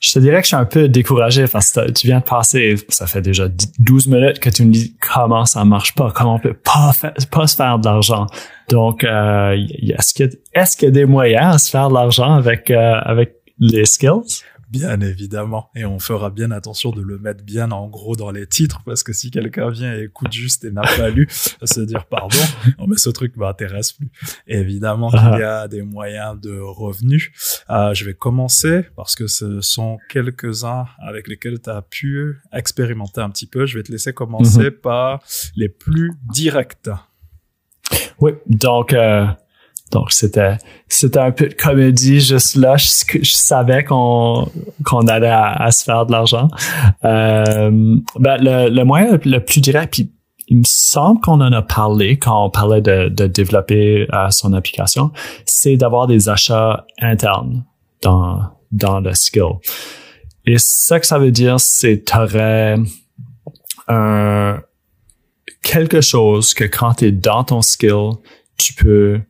je 0.00 0.12
te 0.12 0.18
dirais 0.20 0.36
que 0.36 0.42
je 0.44 0.48
suis 0.48 0.56
un 0.56 0.64
peu 0.64 0.88
découragé 0.88 1.46
parce 1.48 1.72
que 1.72 1.90
tu 1.90 2.06
viens 2.06 2.20
de 2.20 2.24
passer, 2.24 2.76
ça 2.88 3.06
fait 3.06 3.20
déjà 3.20 3.48
12 3.78 4.06
minutes 4.06 4.38
que 4.38 4.48
tu 4.50 4.64
me 4.64 4.72
dis 4.72 4.96
comment 5.12 5.44
ça 5.44 5.64
marche 5.64 5.94
pas, 5.94 6.12
comment 6.14 6.36
on 6.36 6.38
peut 6.38 6.54
pas, 6.54 6.92
fa- 6.92 7.12
pas 7.30 7.46
se 7.46 7.56
faire 7.56 7.78
de 7.78 7.84
l'argent. 7.86 8.26
Donc, 8.68 9.02
euh, 9.02 9.56
est-ce 9.82 10.14
que 10.14 10.30
est-ce 10.54 10.76
qu'il 10.76 10.86
y 10.86 10.88
a 10.88 10.92
des 10.92 11.04
moyens 11.04 11.54
à 11.56 11.58
se 11.58 11.70
faire 11.70 11.88
de 11.88 11.94
l'argent 11.94 12.32
avec 12.34 12.70
euh, 12.70 12.94
avec 13.02 13.34
les 13.58 13.84
skills? 13.84 14.42
Bien 14.70 15.00
évidemment. 15.00 15.68
Et 15.74 15.84
on 15.84 15.98
fera 15.98 16.30
bien 16.30 16.50
attention 16.52 16.90
de 16.90 17.02
le 17.02 17.18
mettre 17.18 17.42
bien 17.42 17.70
en 17.72 17.88
gros 17.88 18.14
dans 18.14 18.30
les 18.30 18.46
titres 18.46 18.82
parce 18.86 19.02
que 19.02 19.12
si 19.12 19.30
quelqu'un 19.30 19.68
vient 19.70 19.94
et 19.96 20.04
écoute 20.04 20.32
juste 20.32 20.64
et 20.64 20.70
n'a 20.70 20.82
pas 20.82 21.10
lu, 21.10 21.26
se 21.64 21.80
dire 21.80 22.06
pardon, 22.06 22.36
oh, 22.78 22.86
mais 22.86 22.96
ce 22.96 23.10
truc 23.10 23.36
m'intéresse 23.36 23.92
plus. 23.92 24.10
Et 24.46 24.58
évidemment 24.58 25.10
Ah. 25.12 25.30
qu'il 25.32 25.40
y 25.40 25.42
a 25.44 25.66
des 25.68 25.82
moyens 25.82 26.40
de 26.40 26.58
revenus. 26.60 27.32
Euh, 27.68 27.94
je 27.94 28.04
vais 28.04 28.14
commencer 28.14 28.84
parce 28.94 29.16
que 29.16 29.26
ce 29.26 29.60
sont 29.60 29.98
quelques-uns 30.08 30.86
avec 31.00 31.26
lesquels 31.26 31.60
tu 31.60 31.70
as 31.70 31.82
pu 31.82 32.38
expérimenter 32.52 33.20
un 33.20 33.30
petit 33.30 33.46
peu. 33.46 33.66
Je 33.66 33.76
vais 33.76 33.82
te 33.82 33.90
laisser 33.90 34.12
commencer 34.12 34.70
par 34.70 35.20
les 35.56 35.68
plus 35.68 36.12
directs. 36.32 36.88
Oui, 38.20 38.32
donc 38.46 38.92
euh, 38.92 39.26
donc 39.90 40.12
c'était 40.12 40.56
c'était 40.88 41.18
un 41.18 41.32
peu 41.32 41.48
de 41.48 41.54
comédie 41.54 42.20
juste 42.20 42.54
là. 42.56 42.76
Je, 42.76 43.32
savais 43.32 43.84
qu'on 43.84 44.48
qu'on 44.84 45.06
allait 45.08 45.28
à, 45.28 45.52
à 45.52 45.70
se 45.70 45.84
faire 45.84 46.06
de 46.06 46.12
l'argent. 46.12 46.48
Euh, 47.04 47.96
ben 48.18 48.36
le, 48.40 48.68
le 48.68 48.84
moyen 48.84 49.18
le 49.24 49.38
plus 49.38 49.60
direct, 49.60 49.92
puis 49.92 50.12
il 50.48 50.58
me 50.58 50.64
semble 50.64 51.20
qu'on 51.20 51.40
en 51.40 51.52
a 51.52 51.62
parlé 51.62 52.18
quand 52.18 52.46
on 52.46 52.50
parlait 52.50 52.82
de, 52.82 53.08
de 53.08 53.26
développer 53.26 54.06
euh, 54.12 54.30
son 54.30 54.52
application, 54.52 55.12
c'est 55.44 55.76
d'avoir 55.76 56.06
des 56.06 56.28
achats 56.28 56.84
internes 57.00 57.64
dans 58.02 58.40
dans 58.72 59.00
le 59.00 59.14
skill. 59.14 59.58
Et 60.46 60.56
ça 60.58 61.00
que 61.00 61.06
ça 61.06 61.18
veut 61.18 61.30
dire, 61.30 61.58
c'est 61.58 62.04
t'aurais 62.04 62.76
un 63.88 64.60
quelque 65.62 66.00
chose 66.00 66.54
que 66.54 66.64
quand 66.64 66.94
tu 66.94 67.06
es 67.06 67.12
dans 67.12 67.44
ton 67.44 67.62
skill, 67.62 68.12
tu 68.56 68.72
peux 68.72 69.20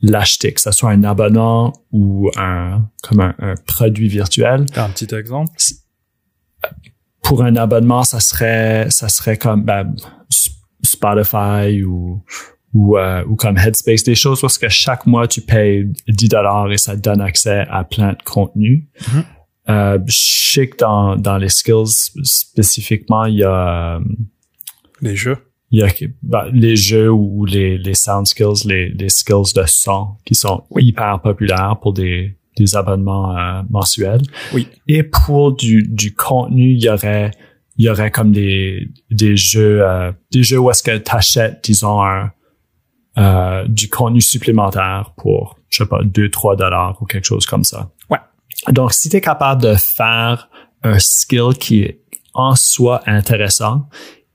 l'acheter, 0.00 0.52
que 0.52 0.60
ce 0.60 0.70
soit 0.70 0.90
un 0.90 1.04
abonnement 1.04 1.72
ou 1.92 2.30
un 2.36 2.88
comme 3.02 3.20
un, 3.20 3.34
un 3.38 3.54
produit 3.66 4.08
virtuel. 4.08 4.66
Un 4.76 4.90
petit 4.90 5.14
exemple? 5.14 5.52
Pour 7.22 7.42
un 7.42 7.56
abonnement, 7.56 8.04
ça 8.04 8.20
serait 8.20 8.90
ça 8.90 9.08
serait 9.08 9.36
comme 9.36 9.64
ben, 9.64 9.94
Spotify 10.82 11.82
ou 11.82 12.22
ou, 12.74 12.98
euh, 12.98 13.24
ou 13.26 13.34
comme 13.34 13.56
Headspace, 13.56 14.02
des 14.02 14.14
choses 14.14 14.40
parce 14.40 14.58
que 14.58 14.68
chaque 14.68 15.06
mois 15.06 15.26
tu 15.26 15.40
payes 15.40 15.90
10 16.06 16.28
dollars 16.28 16.70
et 16.70 16.78
ça 16.78 16.94
te 16.96 17.00
donne 17.00 17.20
accès 17.20 17.66
à 17.70 17.84
plein 17.84 18.12
de 18.12 18.22
contenu. 18.24 18.88
Mhm. 19.12 19.24
Euh, 19.70 19.98
je 20.06 20.16
sais 20.16 20.68
que 20.68 20.76
dans, 20.78 21.16
dans 21.16 21.36
les 21.36 21.48
skills 21.48 22.10
spécifiquement, 22.22 23.24
il 23.26 23.36
y 23.36 23.44
a 23.44 23.96
euh, 23.96 24.00
Les 25.00 25.16
jeux. 25.16 25.36
Il 25.70 25.80
y 25.80 25.82
a 25.82 25.88
ben, 26.22 26.46
les 26.52 26.76
jeux 26.76 27.10
ou 27.10 27.44
les, 27.44 27.76
les 27.76 27.94
sound 27.94 28.26
skills, 28.26 28.66
les, 28.66 28.88
les 28.90 29.08
skills 29.08 29.52
de 29.54 29.64
son 29.66 30.08
qui 30.24 30.34
sont 30.34 30.64
hyper 30.78 31.20
populaires 31.20 31.76
pour 31.80 31.92
des, 31.92 32.36
des 32.56 32.74
abonnements 32.74 33.36
euh, 33.36 33.62
mensuels. 33.68 34.22
Oui. 34.54 34.68
Et 34.86 35.02
pour 35.02 35.52
du, 35.52 35.82
du 35.82 36.14
contenu, 36.14 36.72
il 36.72 36.82
y 36.82 36.88
aurait 36.88 37.30
il 37.76 37.84
y 37.84 37.90
aurait 37.90 38.10
comme 38.10 38.32
des, 38.32 38.88
des 39.10 39.36
jeux 39.36 39.82
euh, 39.82 40.10
des 40.32 40.42
jeux 40.42 40.58
où 40.58 40.70
est-ce 40.70 40.82
que 40.82 40.96
tu 40.96 41.14
achètes, 41.14 41.60
disons, 41.62 42.02
un, 42.02 42.32
euh, 43.18 43.66
du 43.68 43.88
contenu 43.88 44.20
supplémentaire 44.20 45.12
pour, 45.16 45.56
je 45.68 45.78
sais 45.78 45.88
pas, 45.88 46.02
2-3 46.02 46.56
dollars 46.56 47.00
ou 47.00 47.04
quelque 47.04 47.24
chose 47.24 47.46
comme 47.46 47.64
ça. 47.64 47.90
Ouais. 48.10 48.18
Donc, 48.68 48.92
si 48.92 49.08
tu 49.08 49.16
es 49.16 49.20
capable 49.20 49.62
de 49.62 49.74
faire 49.74 50.48
un 50.82 50.98
skill 50.98 51.54
qui 51.58 51.82
est 51.82 52.00
en 52.34 52.54
soi 52.54 53.02
intéressant 53.06 53.88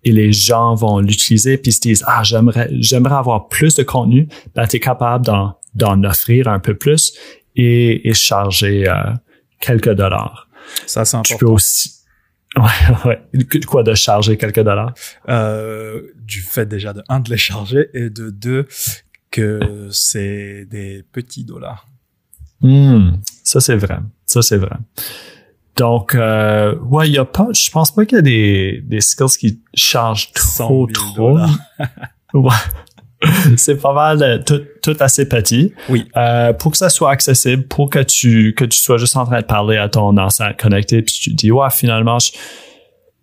et 0.04 0.12
les 0.12 0.32
gens 0.32 0.76
vont 0.76 1.00
l'utiliser 1.00 1.58
puis 1.58 1.72
se 1.72 1.80
disent 1.80 2.04
ah 2.08 2.24
j'aimerais 2.24 2.70
j'aimerais 2.80 3.16
avoir 3.16 3.48
plus 3.48 3.76
de 3.76 3.84
contenu. 3.84 4.28
Ben 4.56 4.68
tu 4.68 4.78
es 4.78 4.80
capable 4.80 5.26
d'en 5.26 5.58
d'en 5.76 6.04
offrir 6.04 6.48
un 6.48 6.60
peu 6.60 6.76
plus 6.76 7.14
et, 7.56 8.08
et 8.08 8.14
charger 8.14 8.88
euh, 8.88 9.14
quelques 9.60 9.94
dollars. 9.94 10.48
Ça 10.86 11.06
c'est 11.06 11.18
important. 11.18 11.36
tu 11.36 11.46
peux 11.46 11.52
aussi 11.52 11.94
ouais 12.58 12.96
ouais. 13.06 13.60
Quoi 13.66 13.84
de 13.84 13.96
charger 13.96 14.38
quelques 14.38 14.64
dollars? 14.64 14.94
Euh, 15.30 16.02
du 16.16 16.42
fait 16.42 16.68
déjà 16.68 16.94
de 16.94 17.02
un 17.10 17.20
de 17.20 17.32
les 17.32 17.38
charger 17.38 17.90
et 17.94 18.10
de 18.10 18.30
deux 18.30 18.68
que 19.32 19.90
c'est 19.92 20.66
des 20.70 21.04
petits 21.12 21.44
dollars. 21.44 21.88
Hmm, 22.62 23.14
ça 23.44 23.60
c'est 23.60 23.76
vrai. 23.76 23.98
Ça 24.26 24.42
c'est 24.42 24.58
vrai. 24.58 24.78
Donc, 25.76 26.14
euh, 26.14 26.76
ouais, 26.80 27.08
il 27.08 27.14
y 27.14 27.18
a 27.18 27.26
pas, 27.26 27.48
je 27.54 27.70
pense 27.72 27.92
pas 27.92 28.06
qu'il 28.06 28.18
y 28.18 28.20
a 28.20 28.22
des, 28.22 28.82
des 28.86 29.02
skills 29.02 29.38
qui 29.40 29.62
chargent 29.74 30.32
trop, 30.34 30.88
trop. 30.88 31.40
ouais. 32.34 32.52
c'est 33.58 33.82
pas 33.82 33.94
mal 33.94 34.22
euh, 34.22 34.38
tout, 34.40 34.62
tout 34.82 34.96
assez 35.00 35.28
petit. 35.28 35.74
Oui. 35.90 36.08
Euh, 36.16 36.54
pour 36.54 36.72
que 36.72 36.78
ça 36.78 36.90
soit 36.90 37.12
accessible, 37.12 37.64
pour 37.68 37.90
que 37.90 38.00
tu 38.00 38.54
que 38.54 38.66
tu 38.66 38.80
sois 38.80 38.98
juste 38.98 39.16
en 39.18 39.26
train 39.26 39.42
de 39.42 39.46
parler 39.46 39.78
à 39.78 39.90
ton 39.90 40.18
enceinte 40.18 40.60
connecté, 40.60 41.02
puis 41.02 41.14
tu 41.14 41.32
te 41.32 41.36
dis 41.36 41.52
ouais 41.52 41.70
finalement 41.72 42.20
je, 42.20 42.32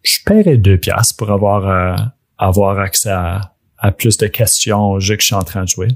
je 0.02 0.18
paierais 0.24 0.56
deux 0.56 0.78
piastres 0.78 1.16
pour 1.16 1.30
avoir 1.30 1.68
euh, 1.68 1.96
avoir 2.38 2.78
accès 2.78 3.10
à, 3.10 3.52
à 3.78 3.92
plus 3.92 4.16
de 4.16 4.26
questions 4.26 4.92
au 4.92 5.00
jeu 5.00 5.16
que 5.16 5.22
je 5.22 5.26
suis 5.26 5.36
en 5.36 5.44
train 5.44 5.64
de 5.64 5.68
jouer. 5.68 5.88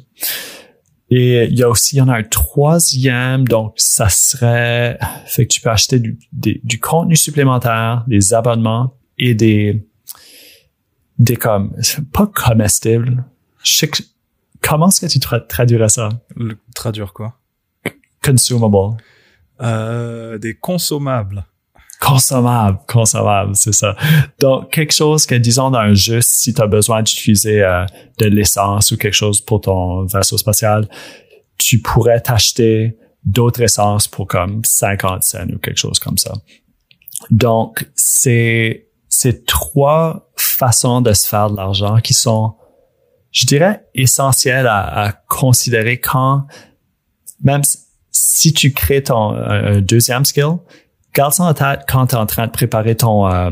Et 1.11 1.45
il 1.45 1.59
y 1.59 1.63
a 1.63 1.69
aussi, 1.69 1.97
il 1.97 1.99
y 1.99 2.03
en 2.03 2.09
a 2.09 2.17
un 2.17 2.23
troisième, 2.23 3.47
donc 3.47 3.75
ça 3.77 4.09
serait, 4.09 4.99
fait 5.27 5.47
que 5.47 5.53
tu 5.53 5.61
peux 5.61 5.71
acheter 5.71 5.99
du, 5.99 6.19
des, 6.33 6.61
du 6.65 6.81
contenu 6.81 7.15
supplémentaire, 7.15 8.05
des 8.09 8.33
abonnements 8.33 8.97
et 9.19 9.35
des, 9.35 9.87
des 11.19 11.37
comme, 11.37 11.77
pas 12.13 12.27
comestibles. 12.27 13.25
Je 13.63 13.77
sais 13.77 13.89
que, 13.89 14.03
comment 14.63 14.89
est-ce 14.89 15.07
que 15.07 15.13
tu 15.13 15.21
tra 15.21 15.41
traduirais 15.41 15.91
ça? 15.91 16.09
Le, 16.37 16.59
traduire 16.75 17.13
quoi? 17.13 17.39
Consumable. 18.23 18.97
Euh, 19.61 20.39
des 20.39 20.55
consommables. 20.55 21.45
Consommable, 22.05 22.79
consommable, 22.87 23.57
c'est 23.57 23.73
ça. 23.73 23.97
Donc, 24.39 24.71
quelque 24.71 24.93
chose 24.93 25.25
que, 25.27 25.35
disons, 25.35 25.71
dans 25.71 25.79
un 25.79 25.95
jeu, 25.95 26.21
si 26.21 26.53
tu 26.53 26.61
as 26.61 26.67
besoin 26.67 27.03
d'utiliser 27.03 27.63
euh, 27.63 27.87
de 28.19 28.27
l'essence 28.27 28.93
ou 28.93 28.97
quelque 28.97 29.15
chose 29.15 29.41
pour 29.41 29.63
ton 29.63 30.05
vaisseau 30.05 30.37
spatial, 30.37 30.89
tu 31.57 31.81
pourrais 31.81 32.21
t'acheter 32.21 32.99
d'autres 33.25 33.63
essences 33.63 34.07
pour 34.07 34.27
comme 34.27 34.61
50 34.65 35.23
cents 35.23 35.49
ou 35.49 35.59
quelque 35.59 35.79
chose 35.79 35.99
comme 35.99 36.19
ça. 36.19 36.35
Donc, 37.31 37.89
c'est, 37.95 38.89
c'est 39.09 39.47
trois 39.47 40.31
façons 40.37 41.01
de 41.01 41.13
se 41.15 41.27
faire 41.27 41.51
de 41.51 41.57
l'argent 41.57 42.01
qui 42.01 42.13
sont, 42.13 42.55
je 43.31 43.47
dirais, 43.47 43.87
essentielles 43.95 44.67
à, 44.67 45.05
à 45.05 45.13
considérer 45.13 45.99
quand, 45.99 46.47
même 47.43 47.63
si 48.11 48.53
tu 48.53 48.73
crées 48.73 49.03
ton 49.03 49.31
un 49.31 49.81
deuxième 49.81 50.25
skill, 50.25 50.59
garde 51.15 51.33
ça 51.33 51.45
en 51.45 51.55
tête 51.55 51.81
quand 51.89 52.09
tu 52.09 52.15
es 52.15 52.19
en 52.19 52.27
train 52.27 52.47
de 52.47 52.53
préparer 52.53 52.97
ton, 52.97 53.29
euh, 53.29 53.51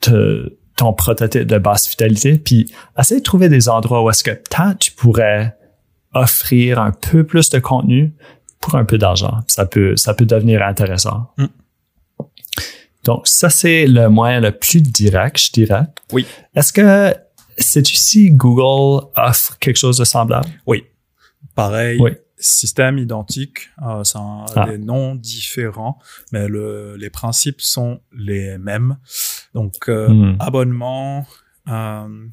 te, 0.00 0.52
ton 0.76 0.92
prototype 0.92 1.46
de 1.46 1.58
basse 1.58 1.86
fidélité, 1.86 2.38
puis 2.38 2.72
essaie 2.98 3.18
de 3.18 3.22
trouver 3.22 3.48
des 3.48 3.68
endroits 3.68 4.02
où 4.02 4.10
est-ce 4.10 4.24
que 4.24 4.38
tu 4.78 4.92
pourrais 4.92 5.56
offrir 6.12 6.80
un 6.80 6.92
peu 6.92 7.24
plus 7.24 7.50
de 7.50 7.58
contenu 7.58 8.12
pour 8.60 8.74
un 8.76 8.84
peu 8.84 8.98
d'argent. 8.98 9.40
Ça 9.48 9.66
peut, 9.66 9.96
ça 9.96 10.14
peut 10.14 10.26
devenir 10.26 10.62
intéressant. 10.62 11.32
Mm. 11.38 11.46
Donc, 13.04 13.26
ça, 13.26 13.50
c'est 13.50 13.86
le 13.86 14.08
moyen 14.08 14.40
le 14.40 14.50
plus 14.50 14.80
direct, 14.80 15.38
je 15.38 15.52
dirais. 15.52 15.84
Oui. 16.12 16.26
Est-ce 16.54 16.72
que 16.72 17.14
c'est 17.58 17.90
ici 17.90 18.30
Google 18.30 19.06
offre 19.16 19.58
quelque 19.58 19.76
chose 19.76 19.98
de 19.98 20.04
semblable? 20.04 20.48
Oui. 20.66 20.84
Pareil. 21.54 21.98
Oui 22.00 22.12
système 22.44 22.98
identique, 22.98 23.70
euh, 23.82 24.04
c'est 24.04 24.18
ah. 24.18 24.66
des 24.68 24.78
noms 24.78 25.14
différents, 25.14 25.98
mais 26.32 26.48
le, 26.48 26.96
les 26.96 27.10
principes 27.10 27.60
sont 27.60 28.00
les 28.12 28.58
mêmes. 28.58 28.98
Donc 29.54 29.88
euh, 29.88 30.08
hmm. 30.08 30.36
abonnement, 30.40 31.26
euh, 31.68 32.26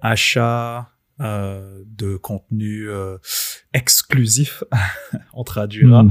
achat 0.00 0.90
de 1.20 2.16
contenu 2.16 2.88
exclusif, 3.72 4.64
on 5.32 5.44
traduira, 5.44 6.02
hmm. 6.02 6.10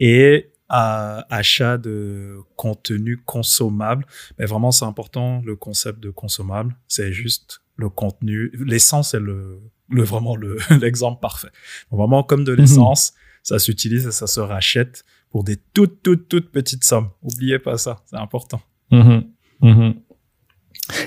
et 0.00 0.52
achat 0.70 1.76
de 1.76 2.38
contenu 2.56 3.18
consommable. 3.18 4.06
Mais 4.38 4.46
vraiment, 4.46 4.70
c'est 4.70 4.86
important 4.86 5.42
le 5.44 5.54
concept 5.54 6.00
de 6.00 6.10
consommable. 6.10 6.74
C'est 6.88 7.12
juste 7.12 7.60
le 7.76 7.90
contenu. 7.90 8.50
L'essence 8.54 9.12
est 9.12 9.20
le 9.20 9.60
le 9.88 10.02
vraiment 10.02 10.36
le 10.36 10.58
l'exemple 10.80 11.20
parfait. 11.20 11.48
vraiment 11.90 12.22
comme 12.22 12.44
de 12.44 12.52
l'essence, 12.52 13.12
ça 13.42 13.58
s'utilise 13.58 14.06
et 14.06 14.12
ça 14.12 14.26
se 14.26 14.40
rachète 14.40 15.04
pour 15.30 15.44
des 15.44 15.56
toutes 15.74 16.02
toutes 16.02 16.28
toutes 16.28 16.50
petites 16.50 16.84
sommes. 16.84 17.10
Oubliez 17.22 17.58
pas 17.58 17.78
ça, 17.78 17.98
c'est 18.06 18.16
important. 18.16 18.60
Mm-hmm. 18.92 19.26
Mm-hmm. 19.62 19.94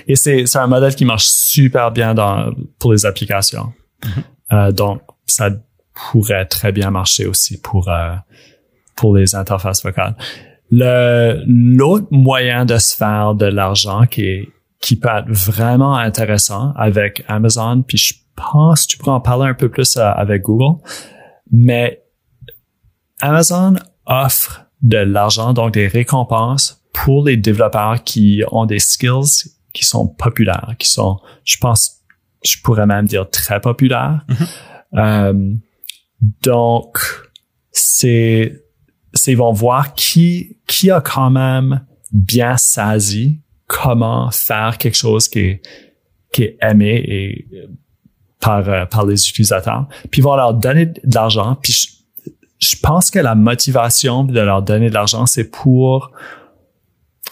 Et 0.08 0.16
c'est 0.16 0.46
c'est 0.46 0.60
un 0.60 0.68
modèle 0.68 0.96
qui 0.96 1.06
marche 1.06 1.26
super 1.26 1.92
bien 1.92 2.14
dans 2.14 2.54
pour 2.80 2.94
les 2.94 3.06
applications. 3.06 3.74
Mm-hmm. 4.04 4.24
Euh, 4.54 4.72
donc 4.72 5.02
ça 5.26 5.50
pourrait 5.94 6.46
très 6.46 6.72
bien 6.72 6.92
marcher 6.92 7.26
aussi 7.26 7.60
pour 7.60 7.90
euh, 7.90 8.16
pour 8.96 9.16
les 9.16 9.36
interfaces 9.36 9.84
vocales. 9.84 10.16
Le 10.72 11.44
l'autre 11.46 12.08
moyen 12.12 12.66
de 12.66 12.78
se 12.78 12.96
faire 12.96 13.36
de 13.36 13.46
l'argent 13.46 14.06
qui 14.06 14.24
est 14.24 14.50
qui 14.82 14.96
peut 14.96 15.10
être 15.16 15.30
vraiment 15.30 15.96
intéressant 15.96 16.74
avec 16.76 17.24
Amazon, 17.28 17.84
puis 17.84 17.98
je 17.98 18.16
pense 18.36 18.88
tu 18.88 18.98
pourrais 18.98 19.12
en 19.12 19.22
parler 19.22 19.50
un 19.50 19.54
peu 19.54 19.70
plus 19.70 19.98
euh, 19.98 20.12
avec 20.12 20.44
Google, 20.44 20.82
mais 21.52 22.04
Amazon 23.20 23.76
offre 24.06 24.66
de 24.82 24.98
l'argent, 24.98 25.54
donc 25.54 25.74
des 25.74 25.88
récompenses 25.88 26.84
pour 26.94 27.26
les 27.26 27.38
développeurs 27.38 28.04
qui 28.04 28.44
ont 28.52 28.66
des 28.66 28.80
skills 28.80 29.52
qui 29.74 29.86
sont 29.86 30.08
populaires, 30.08 30.76
qui 30.78 30.90
sont, 30.90 31.20
je 31.46 31.58
pense, 31.58 32.02
je 32.44 32.58
pourrais 32.62 32.86
même 32.86 33.06
dire 33.06 33.30
très 33.30 33.62
populaires. 33.62 34.26
Mm-hmm. 34.28 34.48
Euh, 34.98 35.56
donc, 36.42 36.98
c'est, 37.72 38.64
c'est 39.14 39.32
ils 39.32 39.38
vont 39.38 39.54
voir 39.54 39.94
qui 39.94 40.58
qui 40.68 40.92
a 40.92 41.02
quand 41.02 41.30
même 41.30 41.86
bien 42.12 42.58
saisi 42.58 43.42
comment 43.68 44.32
faire 44.32 44.78
quelque 44.78 44.98
chose 44.98 45.30
qui 45.30 45.40
est 45.40 45.62
qui 46.34 46.44
est 46.44 46.58
aimé 46.62 47.04
et 47.08 47.48
par, 48.42 48.68
euh, 48.68 48.86
par 48.86 49.06
les 49.06 49.28
utilisateurs, 49.30 49.88
puis 50.10 50.22
vont 50.22 50.36
leur 50.36 50.54
donner 50.54 50.88
de 50.88 51.00
l'argent. 51.14 51.58
Puis 51.62 51.72
je, 51.72 51.88
je, 52.60 52.76
pense 52.82 53.10
que 53.12 53.20
la 53.20 53.36
motivation 53.36 54.24
de 54.24 54.40
leur 54.40 54.62
donner 54.62 54.90
de 54.90 54.94
l'argent, 54.94 55.26
c'est 55.26 55.46
pour 55.46 56.12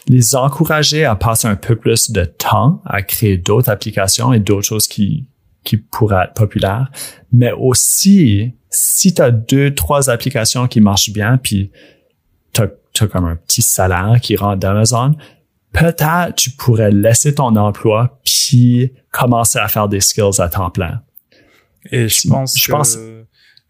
les 0.08 0.36
encourager 0.36 1.06
à 1.06 1.16
passer 1.16 1.48
un 1.48 1.56
peu 1.56 1.76
plus 1.76 2.12
de 2.12 2.26
temps 2.26 2.82
à 2.86 3.02
créer 3.02 3.38
d'autres 3.38 3.70
applications 3.70 4.34
et 4.34 4.40
d'autres 4.40 4.68
choses 4.68 4.88
qui, 4.88 5.28
qui 5.64 5.78
pourraient 5.78 6.26
être 6.26 6.34
populaires. 6.34 6.90
Mais 7.32 7.52
aussi, 7.52 8.54
si 8.70 9.14
tu 9.14 9.22
as 9.22 9.32
deux, 9.32 9.74
trois 9.74 10.10
applications 10.10 10.68
qui 10.68 10.82
marchent 10.82 11.12
bien, 11.12 11.38
puis 11.38 11.72
tu 12.54 12.62
as, 12.62 13.08
comme 13.08 13.26
un 13.26 13.36
petit 13.36 13.62
salaire 13.62 14.20
qui 14.22 14.36
rentre 14.36 14.60
d'Amazon, 14.60 15.16
peut-être 15.72 16.36
tu 16.36 16.52
pourrais 16.52 16.92
laisser 16.92 17.36
ton 17.36 17.56
emploi 17.56 18.20
puis 18.26 18.94
commencer 19.12 19.60
à 19.60 19.68
faire 19.68 19.88
des 19.88 20.02
skills 20.02 20.40
à 20.40 20.50
temps 20.50 20.70
plein. 20.72 21.02
Et 21.92 22.08
je 22.08 22.28
pense 22.28 22.58
je 22.58 22.68
que 22.68 22.72
pense... 22.72 22.98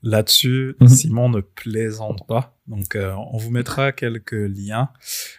là-dessus, 0.01 0.75
mm 0.79 0.85
-hmm. 0.85 0.89
Simon 0.89 1.29
ne 1.29 1.41
plaisante 1.41 2.25
pas. 2.27 2.55
Donc, 2.69 2.95
euh, 2.95 3.13
on 3.33 3.37
vous 3.37 3.49
mettra 3.49 3.91
quelques 3.91 4.31
liens. 4.31 4.89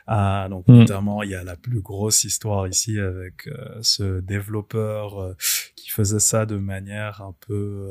Ah, 0.06 0.48
donc, 0.50 0.66
mm. 0.66 0.78
notamment, 0.78 1.22
il 1.22 1.30
y 1.30 1.34
a 1.36 1.44
la 1.44 1.56
plus 1.56 1.80
grosse 1.80 2.24
histoire 2.24 2.66
ici 2.66 2.98
avec 2.98 3.46
euh, 3.46 3.78
ce 3.82 4.20
développeur 4.20 5.20
euh, 5.20 5.36
qui 5.76 5.90
faisait 5.90 6.18
ça 6.18 6.44
de 6.44 6.56
manière 6.56 7.22
un 7.22 7.34
peu 7.46 7.88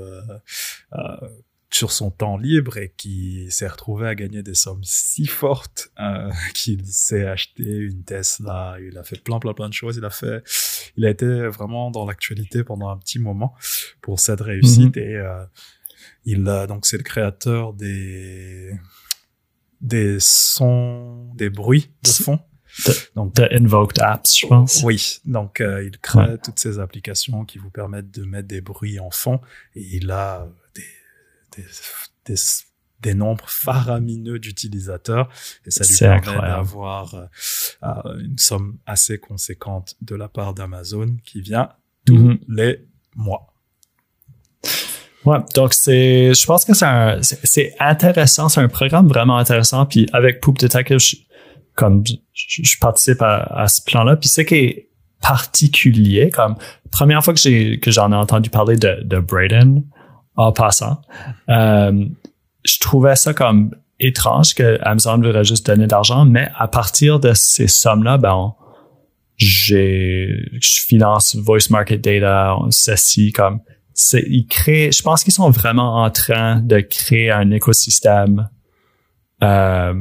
sur 1.71 1.91
son 1.91 2.10
temps 2.10 2.38
libre 2.38 2.77
et 2.77 2.93
qui 2.97 3.45
s'est 3.49 3.67
retrouvé 3.67 4.08
à 4.08 4.15
gagner 4.15 4.41
des 4.41 4.55
sommes 4.55 4.84
si 4.84 5.25
fortes 5.27 5.91
euh, 5.99 6.32
qu'il 6.53 6.86
s'est 6.86 7.25
acheté 7.27 7.63
une 7.63 8.03
Tesla, 8.03 8.77
il 8.82 8.97
a 8.97 9.03
fait 9.03 9.21
plein 9.21 9.39
plein 9.39 9.53
plein 9.53 9.69
de 9.69 9.73
choses, 9.73 9.97
il 9.97 10.05
a 10.05 10.10
fait, 10.10 10.43
il 10.97 11.05
a 11.05 11.10
été 11.10 11.25
vraiment 11.47 11.91
dans 11.91 12.05
l'actualité 12.05 12.63
pendant 12.63 12.89
un 12.89 12.97
petit 12.97 13.19
moment 13.19 13.53
pour 14.01 14.19
cette 14.19 14.41
réussite 14.41 14.95
mm 14.95 14.99
-hmm. 14.99 15.12
et 15.12 15.15
euh, 15.17 15.45
il 16.25 16.47
a 16.49 16.67
donc 16.67 16.86
c'est 16.86 16.97
le 16.97 17.03
créateur 17.03 17.73
des 17.73 18.71
des 19.82 20.19
sons, 20.19 21.32
des 21.36 21.49
bruits 21.49 21.89
de 22.03 22.10
fond. 22.10 22.39
donc, 23.15 23.34
de 23.36 23.47
Invoked 23.51 23.99
Apps, 23.99 24.39
je 24.39 24.47
pense. 24.47 24.84
Oui, 24.84 25.19
donc 25.25 25.60
euh, 25.62 25.84
il 25.84 25.97
crée 25.97 26.19
ouais. 26.19 26.38
toutes 26.38 26.60
ces 26.60 26.79
applications 26.79 27.45
qui 27.45 27.58
vous 27.58 27.69
permettent 27.69 28.12
de 28.12 28.23
mettre 28.23 28.47
des 28.47 28.62
bruits 28.62 28.99
en 28.99 29.10
fond 29.10 29.39
et 29.75 29.97
il 29.97 30.12
a 30.12 30.47
des 30.75 30.84
des, 31.56 31.66
des 32.26 32.36
des 33.02 33.14
nombres 33.14 33.46
faramineux 33.48 34.40
d'utilisateurs 34.40 35.30
et 35.66 35.72
ça 35.72 35.86
lui 35.86 36.22
permet 36.22 36.48
d'avoir 36.48 37.16
euh, 37.16 38.18
une 38.20 38.38
somme 38.38 38.78
assez 38.86 39.18
conséquente 39.18 39.96
de 40.02 40.16
la 40.16 40.28
part 40.28 40.54
d'Amazon 40.54 41.18
qui 41.24 41.42
vient 41.42 41.70
tous 42.06 42.18
mhm. 42.18 42.40
les 42.50 42.86
mois. 43.16 43.54
Ouais, 45.26 45.38
donc 45.54 45.74
c'est, 45.74 46.34
je 46.34 46.46
pense 46.46 46.66
que 46.66 46.74
c'est 46.74 47.20
c'est 47.22 47.76
intéressant, 47.80 48.50
c'est 48.50 48.62
un 48.62 48.70
programme 48.70 49.08
vraiment 49.08 49.38
intéressant. 49.38 49.86
Puis 49.86 50.08
avec 50.14 50.40
Poop 50.40 50.58
Detective, 50.58 51.00
je, 51.00 51.18
comme 51.76 52.04
je, 52.34 52.78
participe 52.80 53.22
à, 53.22 53.68
ce 53.68 53.82
plan-là, 53.84 54.16
puis 54.16 54.30
c'est 54.30 54.46
qui 54.46 54.56
est 54.56 54.90
particulier, 55.22 56.30
comme 56.30 56.56
première 56.90 57.24
fois 57.24 57.34
que 57.34 57.40
j'ai 57.40 57.80
que 57.80 57.92
j'en 57.92 58.12
ai 58.14 58.16
entendu 58.16 58.50
parler 58.50 58.78
de, 58.78 59.02
de 59.04 59.20
Braden 59.20 59.84
en 60.39 60.54
passant, 60.54 61.02
euh, 61.49 62.06
je 62.63 62.80
trouvais 62.80 63.17
ça 63.17 63.34
comme 63.34 63.75
étrange 63.99 64.54
que 64.54 64.80
Amazon 64.82 65.17
voudrait 65.17 65.43
juste 65.43 65.67
donner 65.67 65.86
de 65.86 65.91
l'argent, 65.91 66.23
mais 66.23 66.49
à 66.58 66.69
partir 66.69 67.19
de 67.19 67.34
ces 67.34 67.67
sommes-là, 67.67 68.17
ben 68.17 68.56
j'ai 69.36 70.49
je 70.62 70.82
finance 70.82 71.36
Voice 71.36 71.69
Market 71.69 72.02
Data, 72.02 72.56
ceci 72.69 73.34
comme 73.34 73.60
c'est 73.93 74.23
ils 74.30 74.47
créent, 74.47 74.93
je 74.93 75.04
pense 75.04 75.25
qu'ils 75.25 75.34
sont 75.34 75.49
vraiment 75.49 76.04
en 76.04 76.10
train 76.10 76.62
de 76.62 76.80
créer 76.80 77.32
un 77.32 77.52
écosystème 77.52 78.49
euh, 79.43 79.93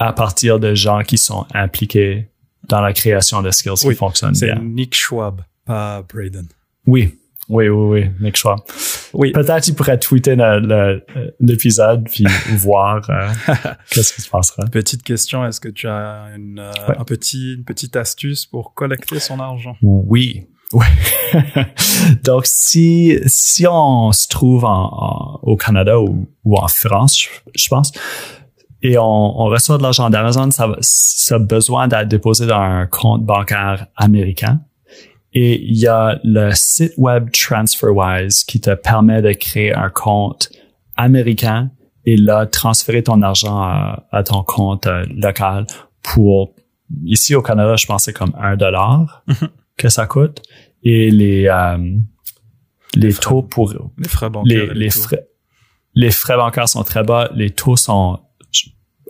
à 0.00 0.12
partir 0.12 0.58
de 0.58 0.74
gens 0.74 1.02
qui 1.02 1.16
sont 1.16 1.46
impliqués 1.54 2.28
dans 2.68 2.80
la 2.80 2.92
création 2.92 3.40
de 3.40 3.52
skills 3.52 3.74
qui 3.74 3.94
fonctionnent 3.94 4.32
bien. 4.32 4.56
C'est 4.56 4.64
Nick 4.64 4.96
Schwab, 4.96 5.42
pas 5.64 6.02
Braden. 6.02 6.48
Oui, 6.86 7.16
oui, 7.48 7.68
oui, 7.68 8.00
oui, 8.02 8.10
Nick 8.20 8.36
Schwab. 8.36 8.60
Oui. 9.12 9.32
Peut-être 9.32 9.64
qu'il 9.64 9.74
pourrait 9.74 9.98
tweeter 9.98 10.36
l'épisode 11.40 12.08
puis 12.10 12.24
voir 12.56 13.08
euh, 13.10 13.28
qu'est-ce 13.90 14.14
qui 14.14 14.22
se 14.22 14.30
passera. 14.30 14.64
Petite 14.66 15.02
question, 15.02 15.46
est-ce 15.46 15.60
que 15.60 15.68
tu 15.68 15.86
as 15.86 16.28
une, 16.36 16.58
euh, 16.58 16.72
un 16.98 17.04
petit, 17.04 17.54
une 17.54 17.64
petite 17.64 17.96
astuce 17.96 18.46
pour 18.46 18.74
collecter 18.74 19.20
son 19.20 19.40
argent? 19.40 19.76
Oui. 19.82 20.46
Oui. 20.72 20.86
Donc, 22.24 22.46
si, 22.46 23.18
si 23.26 23.66
on 23.68 24.10
se 24.12 24.26
trouve 24.28 24.64
en, 24.64 25.38
au 25.42 25.56
Canada 25.56 26.00
ou, 26.00 26.26
ou 26.44 26.56
en 26.56 26.68
France, 26.68 27.28
je 27.54 27.68
pense, 27.68 27.92
et 28.82 28.98
on, 28.98 29.02
on 29.02 29.44
reçoit 29.46 29.78
de 29.78 29.82
l'argent 29.82 30.10
d'Amazon, 30.10 30.50
ça, 30.50 30.68
ça 30.80 31.36
a 31.36 31.38
besoin 31.38 31.88
d'être 31.88 32.08
déposé 32.08 32.46
dans 32.46 32.60
un 32.60 32.86
compte 32.86 33.24
bancaire 33.24 33.86
américain. 33.96 34.60
Et 35.34 35.60
il 35.60 35.76
y 35.76 35.88
a 35.88 36.20
le 36.22 36.52
site 36.52 36.94
web 36.96 37.30
TransferWise 37.32 38.44
qui 38.44 38.60
te 38.60 38.74
permet 38.74 39.20
de 39.20 39.32
créer 39.32 39.74
un 39.74 39.90
compte 39.90 40.50
américain 40.96 41.70
et 42.06 42.16
là, 42.16 42.46
transférer 42.46 43.02
ton 43.02 43.22
argent 43.22 43.60
à, 43.62 44.22
ton 44.24 44.42
compte 44.42 44.86
euh, 44.86 45.04
local 45.08 45.66
pour, 46.02 46.54
ici 47.04 47.34
au 47.34 47.42
Canada, 47.42 47.76
je 47.76 47.86
pensais 47.86 48.12
comme 48.12 48.32
un 48.38 48.56
dollar 48.56 49.24
mhm. 49.26 49.48
que 49.76 49.88
ça 49.88 50.06
coûte. 50.06 50.42
Et 50.82 51.10
les, 51.10 51.48
euh, 51.48 51.78
les, 52.94 53.14
taux 53.14 53.42
pour... 53.42 53.72
Les 53.96 54.08
frais 54.08 54.28
bancaires. 54.28 54.74
Les, 54.74 54.90
frais, 54.90 55.26
les 55.94 56.10
frais 56.10 56.36
bancaires 56.36 56.68
sont 56.68 56.84
très 56.84 57.02
bas. 57.02 57.30
Les 57.34 57.50
taux 57.50 57.76
sont 57.76 58.20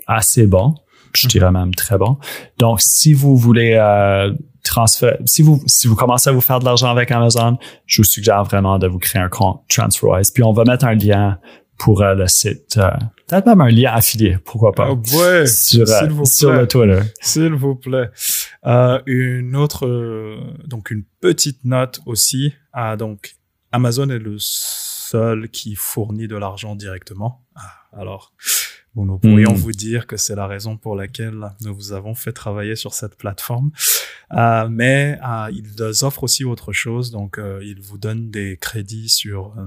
assez 0.07 0.47
bon, 0.47 0.75
je 1.17 1.29
dirais 1.29 1.51
même 1.51 1.75
très 1.75 1.99
bon. 1.99 2.19
Donc, 2.59 2.81
si 2.81 3.13
vous 3.13 3.37
voulez 3.37 3.77
euh, 3.81 4.33
transférer, 4.63 5.19
si 5.25 5.43
vous 5.43 5.63
si 5.67 5.87
vous 5.87 5.95
commencez 5.95 6.31
à 6.31 6.33
vous 6.33 6.41
faire 6.41 6.61
de 6.61 6.65
l'argent 6.65 6.91
avec 6.91 7.11
Amazon, 7.11 7.59
je 7.87 8.03
vous 8.03 8.07
suggère 8.07 8.45
vraiment 8.45 8.79
de 8.79 8.87
vous 8.87 8.99
créer 8.99 9.23
un 9.23 9.29
compte 9.29 9.63
TransferWise. 9.69 10.31
Puis 10.31 10.43
on 10.43 10.53
va 10.53 10.65
mettre 10.65 10.85
un 10.85 10.95
lien 10.95 11.39
pour 11.79 12.03
euh, 12.03 12.15
le 12.15 12.29
site, 12.29 12.77
euh, 12.77 12.91
peut-être 13.27 13.47
même 13.47 13.61
un 13.61 13.71
lien 13.71 13.93
affilié, 13.93 14.39
pourquoi 14.45 14.73
pas, 14.73 14.91
oh 14.91 15.03
ouais, 15.17 15.47
sur, 15.47 15.87
sur 16.25 16.53
le 16.53 16.69
Twitter. 16.69 17.01
S'il 17.21 17.53
vous 17.55 17.75
plaît. 17.75 18.11
une 19.07 19.57
autre, 19.57 19.87
donc 20.67 20.91
une 20.91 21.05
petite 21.21 21.65
note 21.65 22.01
aussi. 22.07 22.55
Ah, 22.73 22.97
donc 22.97 23.35
Amazon 23.73 24.09
est 24.09 24.21
le 24.21 24.37
seul 24.39 25.49
qui 25.49 25.75
fournit 25.75 26.29
de 26.29 26.37
l'argent 26.37 26.77
directement. 26.77 27.45
Ah, 27.57 28.05
alors, 28.97 29.07
nous 29.07 29.19
pourrions 29.19 29.53
hmm. 29.53 29.57
vous 29.57 29.73
dire 29.73 30.07
que 30.07 30.17
c'est 30.17 30.37
la 30.37 30.47
raison 30.47 30.77
pour 30.77 30.95
laquelle 30.95 31.51
nous 31.63 31.75
vous 31.75 31.93
avons 31.93 32.15
fait 32.15 32.33
travailler 32.33 32.77
sur 32.77 32.95
cette 32.95 33.17
plateforme. 33.17 33.71
Euh, 34.33 34.69
mais 34.69 35.19
euh, 35.27 35.51
ils 35.53 36.05
offrent 36.05 36.23
aussi 36.23 36.45
autre 36.45 36.73
chose. 36.73 37.11
Donc, 37.11 37.39
euh, 37.39 37.61
ils 37.63 37.81
vous 37.81 37.99
donnent 37.99 38.31
des 38.31 38.57
crédits 38.57 39.09
sur 39.09 39.55
euh, 39.59 39.67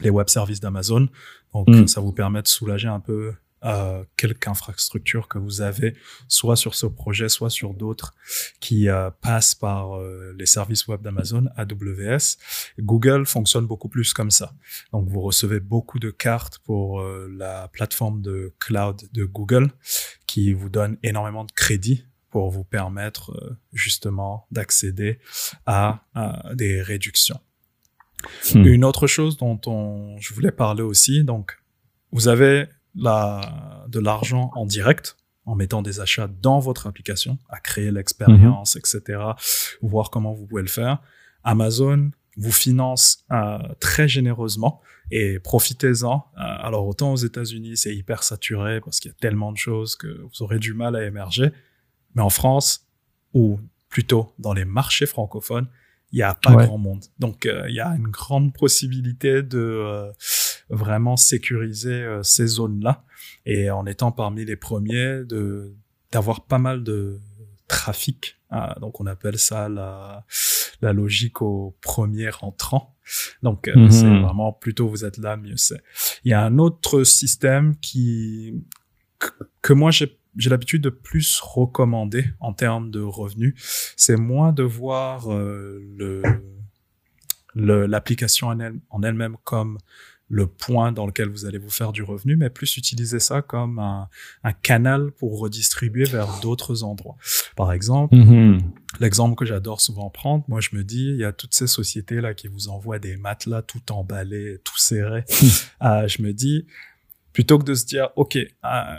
les 0.00 0.10
web 0.10 0.28
services 0.28 0.60
d'Amazon. 0.60 1.08
Donc, 1.54 1.68
hmm. 1.68 1.86
ça 1.86 2.00
vous 2.00 2.12
permet 2.12 2.42
de 2.42 2.48
soulager 2.48 2.88
un 2.88 3.00
peu 3.00 3.32
euh, 3.64 4.04
quelque 4.16 4.42
infrastructure 4.48 5.28
que 5.28 5.38
vous 5.38 5.60
avez, 5.60 5.94
soit 6.28 6.56
sur 6.56 6.74
ce 6.74 6.86
projet, 6.86 7.28
soit 7.28 7.50
sur 7.50 7.74
d'autres 7.74 8.14
qui 8.60 8.88
euh, 8.88 9.10
passent 9.20 9.54
par 9.54 9.96
euh, 9.96 10.34
les 10.38 10.46
services 10.46 10.86
web 10.86 11.02
d'Amazon, 11.02 11.46
AWS. 11.56 12.36
Google 12.80 13.26
fonctionne 13.26 13.66
beaucoup 13.66 13.88
plus 13.88 14.12
comme 14.12 14.30
ça. 14.30 14.54
Donc 14.92 15.08
vous 15.08 15.20
recevez 15.20 15.60
beaucoup 15.60 15.98
de 15.98 16.10
cartes 16.10 16.58
pour 16.60 17.00
euh, 17.00 17.28
la 17.36 17.68
plateforme 17.68 18.22
de 18.22 18.54
cloud 18.58 19.08
de 19.12 19.24
Google 19.24 19.70
qui 20.26 20.52
vous 20.52 20.68
donne 20.68 20.96
énormément 21.02 21.44
de 21.44 21.52
crédits 21.52 22.04
pour 22.30 22.50
vous 22.50 22.64
permettre 22.64 23.58
justement 23.74 24.46
d'accéder 24.50 25.18
à, 25.66 26.06
à, 26.14 26.54
des 26.54 26.80
réductions. 26.80 27.38
Hmm. 28.54 28.64
Une 28.64 28.84
autre 28.84 29.06
chose 29.06 29.36
dont 29.36 29.60
on, 29.66 30.16
je 30.18 30.32
voulais 30.32 30.52
parler 30.52 30.82
aussi, 30.82 31.24
donc 31.24 31.58
vous 32.10 32.28
avez 32.28 32.68
la, 32.94 33.84
de 33.88 33.98
l'argent 33.98 34.50
en 34.54 34.66
direct 34.66 35.16
en 35.44 35.56
mettant 35.56 35.82
des 35.82 36.00
achats 36.00 36.28
dans 36.28 36.60
votre 36.60 36.86
application, 36.86 37.38
à 37.48 37.58
créer 37.58 37.90
l'expérience, 37.90 38.76
etc., 38.76 39.20
voir 39.80 40.10
comment 40.10 40.32
vous 40.32 40.46
pouvez 40.46 40.62
le 40.62 40.68
faire. 40.68 40.98
Amazon 41.42 42.10
vous 42.36 42.52
finance 42.52 43.24
euh, 43.30 43.58
très 43.80 44.08
généreusement 44.08 44.80
et 45.10 45.38
profitez-en. 45.40 46.24
Euh, 46.36 46.40
alors 46.40 46.86
autant 46.86 47.12
aux 47.12 47.16
États-Unis, 47.16 47.76
c'est 47.76 47.94
hyper 47.94 48.22
saturé 48.22 48.80
parce 48.80 49.00
qu'il 49.00 49.10
y 49.10 49.14
a 49.14 49.16
tellement 49.18 49.52
de 49.52 49.58
choses 49.58 49.96
que 49.96 50.06
vous 50.06 50.42
aurez 50.42 50.58
du 50.58 50.74
mal 50.74 50.96
à 50.96 51.04
émerger, 51.04 51.50
mais 52.14 52.22
en 52.22 52.30
France 52.30 52.86
ou 53.34 53.58
plutôt 53.88 54.32
dans 54.38 54.54
les 54.54 54.64
marchés 54.64 55.06
francophones, 55.06 55.66
il 56.12 56.18
y 56.18 56.22
a 56.22 56.34
pas 56.34 56.54
grand 56.54 56.78
monde. 56.78 57.04
Donc 57.18 57.46
euh, 57.46 57.64
il 57.68 57.74
y 57.74 57.80
a 57.80 57.88
une 57.88 58.08
grande 58.08 58.54
possibilité 58.54 59.42
de 59.42 60.12
vraiment 60.72 61.16
sécuriser 61.16 62.02
euh, 62.02 62.22
ces 62.22 62.46
zones-là 62.46 63.04
et 63.46 63.70
en 63.70 63.86
étant 63.86 64.10
parmi 64.10 64.44
les 64.44 64.56
premiers 64.56 65.24
de 65.24 65.72
d'avoir 66.10 66.44
pas 66.44 66.58
mal 66.58 66.82
de 66.82 67.20
trafic. 67.68 68.36
Ah, 68.50 68.76
donc 68.80 69.00
on 69.00 69.06
appelle 69.06 69.38
ça 69.38 69.68
la, 69.68 70.26
la 70.82 70.92
logique 70.92 71.40
au 71.40 71.74
premier 71.80 72.30
entrant. 72.42 72.94
Donc 73.42 73.68
euh, 73.68 73.88
c'est 73.90 74.04
mhm. 74.04 74.22
vraiment 74.22 74.52
plutôt 74.52 74.88
vous 74.88 75.04
êtes 75.04 75.18
là, 75.18 75.36
mieux 75.36 75.56
c'est. 75.56 75.82
Il 76.24 76.30
y 76.30 76.34
a 76.34 76.42
un 76.42 76.58
autre 76.58 77.04
système 77.04 77.76
qui 77.76 78.54
que 79.62 79.72
moi 79.72 79.90
j'ai 79.90 80.18
j'ai 80.36 80.48
l'habitude 80.48 80.82
de 80.82 80.88
plus 80.88 81.40
recommander 81.40 82.24
en 82.40 82.54
termes 82.54 82.90
de 82.90 83.00
revenus, 83.00 83.54
c'est 83.96 84.16
moins 84.16 84.52
de 84.52 84.62
voir 84.62 85.30
euh, 85.30 85.78
le 85.96 86.22
l'application 87.54 88.48
en 88.48 89.02
elle-même 89.02 89.36
comme 89.44 89.76
le 90.32 90.46
point 90.46 90.92
dans 90.92 91.04
lequel 91.04 91.28
vous 91.28 91.44
allez 91.44 91.58
vous 91.58 91.70
faire 91.70 91.92
du 91.92 92.02
revenu, 92.02 92.36
mais 92.36 92.48
plus 92.48 92.78
utiliser 92.78 93.20
ça 93.20 93.42
comme 93.42 93.78
un, 93.78 94.08
un 94.44 94.52
canal 94.54 95.12
pour 95.12 95.38
redistribuer 95.38 96.04
vers 96.04 96.40
d'autres 96.40 96.84
endroits. 96.84 97.18
Par 97.54 97.70
exemple, 97.70 98.16
mm-hmm. 98.16 98.60
l'exemple 98.98 99.36
que 99.36 99.44
j'adore 99.44 99.82
souvent 99.82 100.08
prendre, 100.08 100.42
moi 100.48 100.60
je 100.60 100.70
me 100.72 100.84
dis, 100.84 101.04
il 101.04 101.18
y 101.18 101.24
a 101.24 101.32
toutes 101.32 101.54
ces 101.54 101.66
sociétés 101.66 102.22
là 102.22 102.32
qui 102.32 102.48
vous 102.48 102.68
envoient 102.68 102.98
des 102.98 103.18
matelas 103.18 103.60
tout 103.60 103.92
emballés, 103.92 104.58
tout 104.64 104.78
serrés. 104.78 105.24
euh, 105.82 106.08
je 106.08 106.22
me 106.22 106.32
dis, 106.32 106.66
plutôt 107.32 107.58
que 107.58 107.64
de 107.64 107.74
se 107.74 107.84
dire 107.84 108.10
ok 108.16 108.36
euh, 108.36 108.48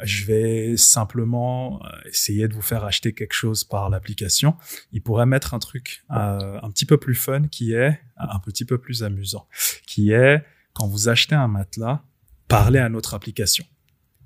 je 0.03 0.25
vais 0.25 0.77
simplement 0.77 1.81
euh, 1.85 2.09
essayer 2.09 2.47
de 2.47 2.53
vous 2.53 2.61
faire 2.61 2.83
acheter 2.83 3.13
quelque 3.13 3.33
chose 3.33 3.63
par 3.63 3.89
l'application 3.89 4.55
il 4.91 5.01
pourrait 5.01 5.25
mettre 5.25 5.53
un 5.53 5.59
truc 5.59 6.03
euh, 6.11 6.59
un 6.61 6.71
petit 6.71 6.85
peu 6.85 6.97
plus 6.97 7.15
fun 7.15 7.43
qui 7.47 7.73
est 7.73 7.99
un 8.17 8.39
petit 8.39 8.65
peu 8.65 8.77
plus 8.77 9.03
amusant 9.03 9.47
qui 9.85 10.11
est 10.11 10.43
quand 10.73 10.87
vous 10.87 11.09
achetez 11.09 11.35
un 11.35 11.47
matelas, 11.47 12.03
parlez 12.47 12.79
à 12.79 12.89
notre 12.89 13.13
application. 13.13 13.65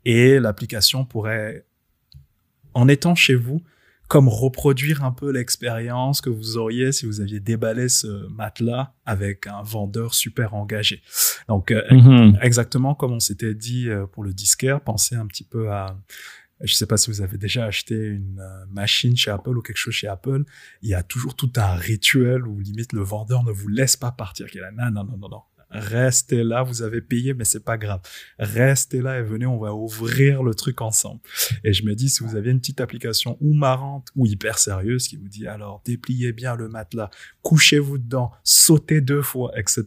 Et 0.06 0.40
l'application 0.40 1.06
pourrait, 1.06 1.66
en 2.74 2.88
étant 2.88 3.16
chez 3.16 3.36
vous, 3.36 3.62
comme 4.08 4.30
reproduire 4.30 5.04
un 5.04 5.12
peu 5.12 5.32
l'expérience 5.32 6.22
que 6.22 6.30
vous 6.30 6.58
auriez 6.58 6.92
si 6.92 7.06
vous 7.06 7.20
aviez 7.20 7.40
déballé 7.40 7.90
ce 7.90 8.28
matelas 8.30 8.94
avec 9.06 9.48
un 9.48 9.62
vendeur 9.64 10.14
super 10.14 10.54
engagé. 10.54 11.02
Donc 11.48 11.72
euh, 11.72 11.84
mhm. 11.92 12.40
exactement 12.42 12.96
comme 12.96 13.12
on 13.12 13.20
s'était 13.20 13.54
dit 13.54 13.90
euh, 13.90 14.06
pour 14.06 14.24
le 14.24 14.34
disquaire, 14.34 14.82
pensez 14.82 15.16
un 15.16 15.28
petit 15.28 15.44
peu 15.44 15.72
à 15.72 15.98
je 16.62 16.74
sais 16.74 16.88
pas 16.88 16.98
si 16.98 17.12
vous 17.12 17.22
avez 17.22 17.38
déjà 17.38 17.66
acheté 17.66 17.96
une 17.96 18.40
euh, 18.40 18.66
machine 18.72 19.16
chez 19.16 19.30
Apple 19.30 19.58
ou 19.58 19.62
quelque 19.62 19.78
chose 19.78 19.94
chez 19.94 20.08
Apple, 20.08 20.44
il 20.82 20.90
y 20.90 20.96
a 20.96 21.04
toujours 21.04 21.36
tout 21.36 21.52
un 21.58 21.76
rituel 21.76 22.48
où 22.48 22.60
limite 22.60 22.94
le 22.94 23.02
vendeur 23.02 23.44
ne 23.44 23.52
vous 23.52 23.68
laisse 23.68 23.96
pas 23.96 24.12
partir. 24.12 24.48
Il 24.54 24.58
est 24.58 24.62
là, 24.62 24.72
non, 24.72 25.04
non, 25.04 25.18
non, 25.18 25.30
non, 25.30 25.42
restez 25.70 26.44
là, 26.44 26.64
vous 26.64 26.82
avez 26.82 27.02
payé, 27.02 27.34
mais 27.34 27.44
c'est 27.44 27.64
pas 27.64 27.78
grave. 27.78 28.02
Restez 28.40 29.02
là 29.02 29.20
et 29.20 29.24
venez, 29.24 29.46
on 29.46 29.58
va 29.58 29.74
ouvrir 29.74 30.44
le 30.44 30.54
truc 30.54 30.82
ensemble. 30.82 31.20
Et 31.64 31.74
je 31.74 31.84
me 31.84 31.96
dis, 31.96 32.10
si 32.10 32.24
vous 32.24 32.36
aviez 32.36 32.52
une 32.52 32.60
petite 32.60 32.82
application 32.82 33.38
ou 33.42 33.54
marrante 33.54 34.08
ou 34.16 34.26
hyper 34.26 34.58
sérieuse 34.58 35.08
qui 35.08 35.18
vous 35.18 35.28
dit, 35.28 35.48
alors, 35.48 35.82
dépliez 35.86 36.32
bien 36.32 36.56
le 36.56 36.70
matelas, 36.70 37.10
couchez-vous 37.42 37.98
dedans, 37.98 38.32
sautez 38.44 39.02
deux 39.02 39.22
fois, 39.22 39.52
etc. 39.58 39.86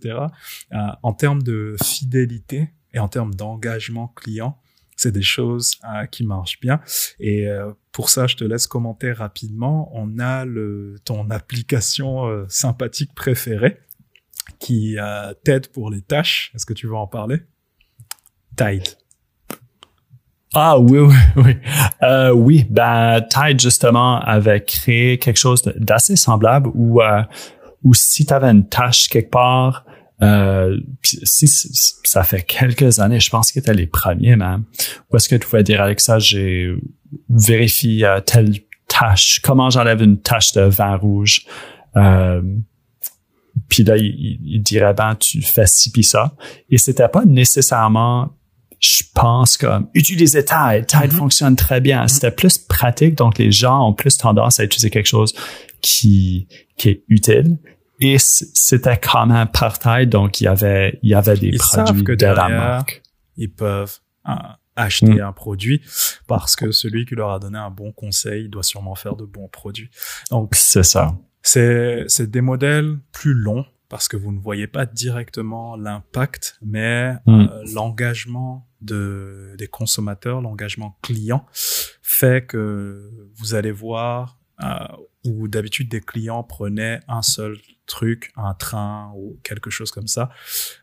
Euh, 0.73 0.77
en 1.03 1.12
termes 1.12 1.43
de 1.43 1.77
fidélité 1.83 2.71
et 2.93 2.99
en 2.99 3.09
termes 3.09 3.35
d'engagement 3.35 4.09
client, 4.09 4.59
c'est 4.97 5.12
des 5.12 5.23
choses 5.23 5.79
euh, 5.85 6.05
qui 6.07 6.25
marchent 6.25 6.61
bien. 6.61 6.81
Et 7.19 7.49
euh, 7.49 7.73
pour 7.90 8.11
ça, 8.11 8.27
je 8.27 8.37
te 8.37 8.45
laisse 8.45 8.66
commenter 8.66 9.12
rapidement. 9.12 9.90
On 9.95 10.19
a 10.19 10.45
le, 10.45 10.97
ton 11.05 11.31
application 11.31 12.47
sympathique 12.49 13.14
préférée 13.14 13.79
qui 14.59 14.97
t'aide 15.45 15.69
pour 15.69 15.91
les 15.91 16.03
tâches. 16.03 16.53
Est-ce 16.55 16.67
que 16.67 16.75
tu 16.75 16.87
veux 16.87 16.97
en 16.97 17.07
parler? 17.07 17.43
Tide. 18.57 18.89
Ah 20.53 20.79
oui, 20.79 20.99
oui, 20.99 21.15
oui. 21.37 21.57
Euh, 22.03 22.33
oui, 22.33 22.67
ben 22.69 23.21
Tide, 23.31 23.61
justement, 23.61 24.21
avait 24.21 24.65
créé 24.65 25.19
quelque 25.19 25.39
chose 25.39 25.63
d'assez 25.77 26.17
semblable 26.17 26.71
où, 26.75 27.01
euh, 27.01 27.23
où 27.85 27.95
si 27.95 28.27
tu 28.27 28.35
avais 28.35 28.49
une 28.51 28.69
tâche 28.69 29.09
quelque 29.09 29.31
part, 29.31 29.85
euh, 30.23 30.79
si, 31.03 31.47
ça 31.47 32.25
fait 32.25 32.43
quelques 32.43 32.99
années, 32.99 33.21
je 33.21 33.31
pense 33.31 33.53
que 33.53 33.61
c'était 33.61 33.75
les 33.75 33.87
premiers 33.87 34.37
même. 34.37 34.65
Où 35.11 35.17
est-ce 35.17 35.29
que 35.29 35.37
tu 35.37 35.47
pouvais 35.47 35.63
dire 35.63 35.81
Alexa, 35.81 36.19
j'ai 36.19 36.75
vérifié 37.29 38.05
euh, 38.05 38.21
telle 38.21 38.53
tâche, 38.89 39.41
comment 39.43 39.71
j'enlève 39.71 40.03
une 40.03 40.21
tâche 40.21 40.53
de 40.53 40.63
vin 40.63 40.97
rouge? 40.97 41.47
Euh, 41.97 42.43
puis 43.68 43.85
là, 43.85 43.96
il, 43.96 44.62
dirait 44.62 44.94
ben 44.94 45.14
tu 45.14 45.42
fais 45.42 45.66
ci 45.66 45.90
puis 45.90 46.05
ça. 46.05 46.35
Et 46.68 46.79
c'était 46.79 47.09
pas 47.09 47.25
nécessairement 47.25 48.31
je 48.79 49.03
pense 49.14 49.59
comme 49.59 49.88
utiliser 49.92 50.42
Tide, 50.42 50.87
Tide 50.87 51.01
mm-hmm. 51.01 51.11
fonctionne 51.11 51.57
très 51.57 51.83
bien. 51.83 52.09
C'était 52.09 52.31
plus 52.31 52.57
pratique, 52.57 53.14
donc 53.14 53.37
les 53.37 53.53
gens 53.53 53.87
ont 53.87 53.92
plus 53.92 54.16
tendance 54.16 54.59
à 54.59 54.64
utiliser 54.64 54.88
quelque 54.88 55.09
chose 55.09 55.35
qui 55.83 56.49
qui 56.77 56.88
est 56.88 57.05
utile 57.09 57.59
et 58.01 58.16
c'était 58.18 58.99
quand 58.99 59.27
même 59.27 59.49
par 59.49 59.79
taille, 59.79 60.07
donc 60.07 60.40
il 60.40 60.44
y 60.44 60.46
avait, 60.49 60.99
il 61.03 61.11
y 61.11 61.14
avait 61.14 61.37
des 61.37 61.53
produits 61.59 62.03
que 62.03 62.12
de 62.12 62.27
la 62.27 62.49
marque. 62.49 63.03
Ils 63.37 63.53
peuvent 63.53 63.99
euh, 64.27 64.33
acheter 64.75 65.14
mm. 65.14 65.20
un 65.20 65.33
produit 65.33 65.83
parce 66.27 66.57
que 66.57 66.73
celui 66.73 67.05
qui 67.05 67.14
leur 67.14 67.31
a 67.31 67.38
donné 67.38 67.59
un 67.59 67.70
bon 67.70 67.92
conseil 67.92 68.49
doit 68.49 68.62
sûrement 68.62 68.94
faire 68.94 69.16
de 69.16 69.25
bons 69.27 69.49
produits. 69.49 69.90
Donc 70.31 70.55
c'est 70.55 70.83
ça. 70.83 71.14
C'est 71.42 72.05
c'est 72.09 72.31
des 72.31 72.40
modèles 72.40 72.98
plus 73.12 73.35
longs 73.35 73.66
parce 73.88 74.09
que 74.09 74.16
vous 74.16 74.33
ne 74.33 74.38
voyez 74.38 74.68
pas 74.68 74.87
directement 74.87 75.76
l'impact, 75.76 76.59
mais 76.62 77.14
mm. 77.26 77.40
euh, 77.40 77.64
l'engagement 77.74 78.68
de 78.81 79.55
des 79.59 79.66
consommateurs, 79.66 80.40
l'engagement 80.40 80.96
client 81.03 81.44
fait 82.03 82.46
que 82.46 83.11
vous 83.35 83.55
allez 83.55 83.72
voir 83.72 84.38
euh, 84.62 84.87
où 85.24 85.48
d'habitude 85.48 85.88
des 85.88 86.00
clients 86.00 86.42
prenaient 86.42 87.00
un 87.09 87.22
seul 87.22 87.59
truc, 87.87 88.33
un 88.37 88.55
train 88.55 89.12
ou 89.16 89.38
quelque 89.42 89.70
chose 89.70 89.90
comme 89.90 90.07
ça, 90.07 90.31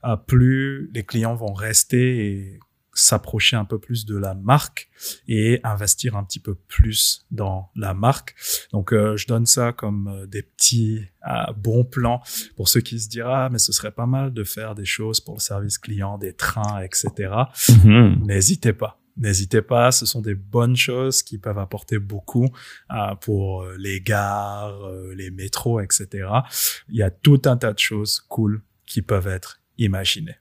euh, 0.03 0.15
plus 0.17 0.91
les 0.93 1.03
clients 1.03 1.35
vont 1.35 1.53
rester 1.53 2.27
et 2.27 2.59
s'approcher 2.99 3.55
un 3.55 3.65
peu 3.65 3.79
plus 3.79 4.05
de 4.05 4.17
la 4.17 4.33
marque 4.33 4.89
et 5.27 5.59
investir 5.63 6.15
un 6.15 6.23
petit 6.23 6.39
peu 6.39 6.55
plus 6.55 7.25
dans 7.31 7.69
la 7.75 7.93
marque. 7.93 8.35
Donc 8.71 8.93
euh, 8.93 9.15
je 9.17 9.27
donne 9.27 9.45
ça 9.45 9.71
comme 9.73 10.07
euh, 10.07 10.25
des 10.25 10.41
petits 10.41 11.05
bons 11.57 11.83
plans 11.83 12.21
pour 12.55 12.69
ceux 12.69 12.79
qui 12.79 13.01
se 13.01 13.09
diront 13.09 13.33
ah, 13.33 13.49
mais 13.51 13.59
ce 13.59 13.73
serait 13.73 13.91
pas 13.91 14.05
mal 14.05 14.33
de 14.33 14.45
faire 14.45 14.75
des 14.75 14.85
choses 14.85 15.19
pour 15.19 15.35
le 15.35 15.41
service 15.41 15.77
client, 15.77 16.17
des 16.17 16.31
trains, 16.31 16.81
etc. 16.81 17.11
Mm-hmm. 17.67 18.25
N'hésitez 18.25 18.71
pas 18.71 18.97
n'hésitez 19.17 19.61
pas, 19.61 19.91
ce 19.91 20.05
sont 20.05 20.21
des 20.21 20.35
bonnes 20.35 20.75
choses 20.75 21.23
qui 21.23 21.37
peuvent 21.37 21.57
apporter 21.57 21.99
beaucoup 21.99 22.49
euh, 22.91 23.15
pour 23.15 23.63
euh, 23.63 23.75
les 23.77 24.01
gares, 24.01 24.85
euh, 24.85 25.13
les 25.15 25.31
métros, 25.31 25.79
etc. 25.79 26.29
Il 26.89 26.95
y 26.95 27.03
a 27.03 27.09
tout 27.09 27.41
un 27.45 27.57
tas 27.57 27.73
de 27.73 27.79
choses 27.79 28.19
cool 28.29 28.61
qui 28.85 29.01
peuvent 29.01 29.27
être 29.27 29.59
imaginées. 29.77 30.37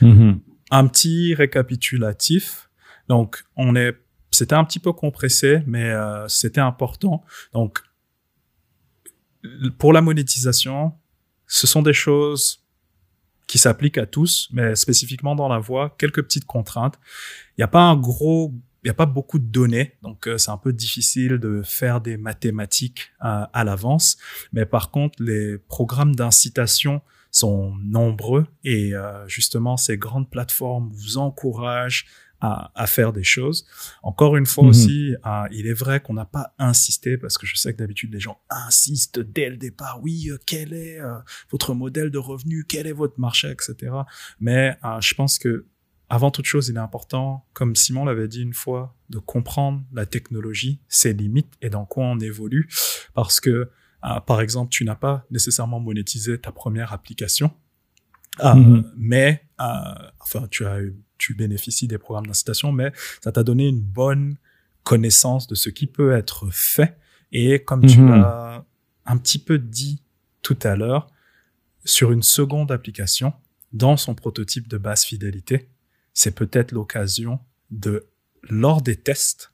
Mm-hmm. 0.00 0.38
Un 0.70 0.86
petit 0.86 1.34
récapitulatif. 1.34 2.70
Donc, 3.08 3.44
on 3.56 3.76
est, 3.76 3.94
c'était 4.30 4.54
un 4.54 4.64
petit 4.64 4.80
peu 4.80 4.92
compressé, 4.92 5.62
mais 5.66 5.92
c'était 6.28 6.60
important. 6.60 7.24
Donc, 7.52 7.80
pour 9.78 9.92
la 9.92 10.00
monétisation, 10.00 10.92
ce 11.46 11.66
sont 11.66 11.82
des 11.82 11.92
choses 11.92 12.64
qui 13.46 13.58
s'appliquent 13.58 13.98
à 13.98 14.06
tous, 14.06 14.48
mais 14.52 14.74
spécifiquement 14.74 15.34
dans 15.34 15.48
la 15.48 15.58
voix, 15.58 15.94
quelques 15.98 16.22
petites 16.22 16.46
contraintes. 16.46 16.98
Il 17.50 17.60
n'y 17.60 17.64
a 17.64 17.68
pas 17.68 17.82
un 17.82 17.96
gros, 17.96 18.52
il 18.82 18.86
n'y 18.86 18.90
a 18.90 18.94
pas 18.94 19.06
beaucoup 19.06 19.38
de 19.38 19.44
données, 19.44 19.96
donc 20.02 20.26
euh, 20.26 20.38
c'est 20.38 20.50
un 20.50 20.56
peu 20.56 20.72
difficile 20.72 21.38
de 21.38 21.62
faire 21.62 22.00
des 22.00 22.16
mathématiques 22.16 23.12
à, 23.20 23.44
à 23.52 23.64
l'avance. 23.64 24.16
Mais 24.52 24.64
par 24.64 24.90
contre, 24.90 25.22
les 25.22 25.58
programmes 25.58 26.16
d'incitation 26.16 27.02
sont 27.36 27.74
nombreux 27.82 28.46
et 28.62 28.94
euh, 28.94 29.26
justement 29.26 29.76
ces 29.76 29.98
grandes 29.98 30.30
plateformes 30.30 30.90
vous 30.92 31.18
encouragent 31.18 32.06
à, 32.74 32.86
faire 32.86 33.12
des 33.12 33.24
choses. 33.24 33.66
Encore 34.02 34.36
une 34.36 34.46
fois 34.46 34.64
mhm. 34.64 34.70
aussi, 34.70 35.14
euh, 35.24 35.44
il 35.50 35.66
est 35.66 35.72
vrai 35.72 36.00
qu'on 36.00 36.14
n'a 36.14 36.24
pas 36.24 36.54
insisté 36.58 37.16
parce 37.16 37.38
que 37.38 37.46
je 37.46 37.56
sais 37.56 37.72
que 37.72 37.78
d'habitude 37.78 38.12
les 38.12 38.20
gens 38.20 38.38
insistent 38.50 39.20
dès 39.20 39.48
le 39.48 39.56
départ. 39.56 40.00
Oui, 40.02 40.28
euh, 40.30 40.38
quel 40.44 40.72
est 40.72 41.00
euh, 41.00 41.14
votre 41.50 41.74
modèle 41.74 42.10
de 42.10 42.18
revenu, 42.18 42.64
quel 42.68 42.86
est 42.86 42.92
votre 42.92 43.18
marché, 43.18 43.50
etc. 43.50 43.92
Mais 44.40 44.76
je 45.00 45.14
pense 45.14 45.38
que 45.38 45.66
avant 46.10 46.30
toute 46.30 46.44
chose, 46.44 46.68
il 46.68 46.76
est 46.76 46.80
important, 46.80 47.46
comme 47.54 47.74
Simon 47.74 48.04
l'avait 48.04 48.28
dit 48.28 48.42
une 48.42 48.52
fois, 48.52 48.94
de 49.08 49.18
comprendre 49.18 49.82
la 49.92 50.04
technologie, 50.04 50.80
ses 50.88 51.14
limites 51.14 51.52
et 51.62 51.70
dans 51.70 51.86
quoi 51.86 52.04
on 52.04 52.20
évolue, 52.20 52.68
parce 53.14 53.40
que 53.40 53.70
par 54.26 54.40
exemple, 54.40 54.70
tu 54.70 54.84
n'as 54.84 54.94
pas 54.94 55.24
nécessairement 55.30 55.80
monétisé 55.80 56.38
ta 56.38 56.52
première 56.52 56.92
application, 56.92 57.50
mhm. 58.42 58.92
mais 58.96 59.46
enfin, 59.58 60.46
tu 60.50 60.66
as 60.66 60.80
tu 61.16 61.34
bénéficies 61.34 61.88
des 61.88 61.98
programmes 61.98 62.26
d'incitation, 62.26 62.72
mais 62.72 62.92
ça 63.22 63.32
t'a 63.32 63.42
donné 63.42 63.68
une 63.68 63.80
bonne 63.80 64.36
connaissance 64.82 65.46
de 65.46 65.54
ce 65.54 65.70
qui 65.70 65.86
peut 65.86 66.12
être 66.12 66.48
fait. 66.50 66.98
Et 67.32 67.62
comme 67.64 67.86
tu 67.86 68.00
mhm. 68.00 68.20
l'as 68.20 68.64
un 69.06 69.16
petit 69.16 69.38
peu 69.38 69.58
dit 69.58 70.02
tout 70.42 70.58
à 70.62 70.76
l'heure, 70.76 71.08
sur 71.84 72.12
une 72.12 72.22
seconde 72.22 72.72
application, 72.72 73.32
dans 73.72 73.96
son 73.96 74.14
prototype 74.14 74.68
de 74.68 74.78
basse 74.78 75.04
fidélité, 75.04 75.68
c'est 76.12 76.34
peut-être 76.34 76.72
l'occasion 76.72 77.40
de, 77.70 78.06
lors 78.42 78.82
des 78.82 78.96
tests, 78.96 79.52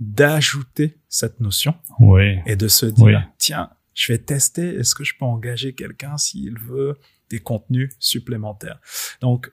d'ajouter 0.00 0.98
cette 1.08 1.40
notion 1.40 1.74
oui. 1.98 2.38
et 2.46 2.56
de 2.56 2.68
se 2.68 2.86
dire, 2.86 3.26
tiens, 3.38 3.70
je 3.94 4.12
vais 4.12 4.18
tester, 4.18 4.74
est-ce 4.74 4.94
que 4.94 5.04
je 5.04 5.14
peux 5.18 5.24
engager 5.24 5.74
quelqu'un 5.74 6.16
s'il 6.16 6.58
veut 6.58 6.98
des 7.30 7.40
contenus 7.40 7.90
supplémentaires. 7.98 8.80
Donc, 9.20 9.50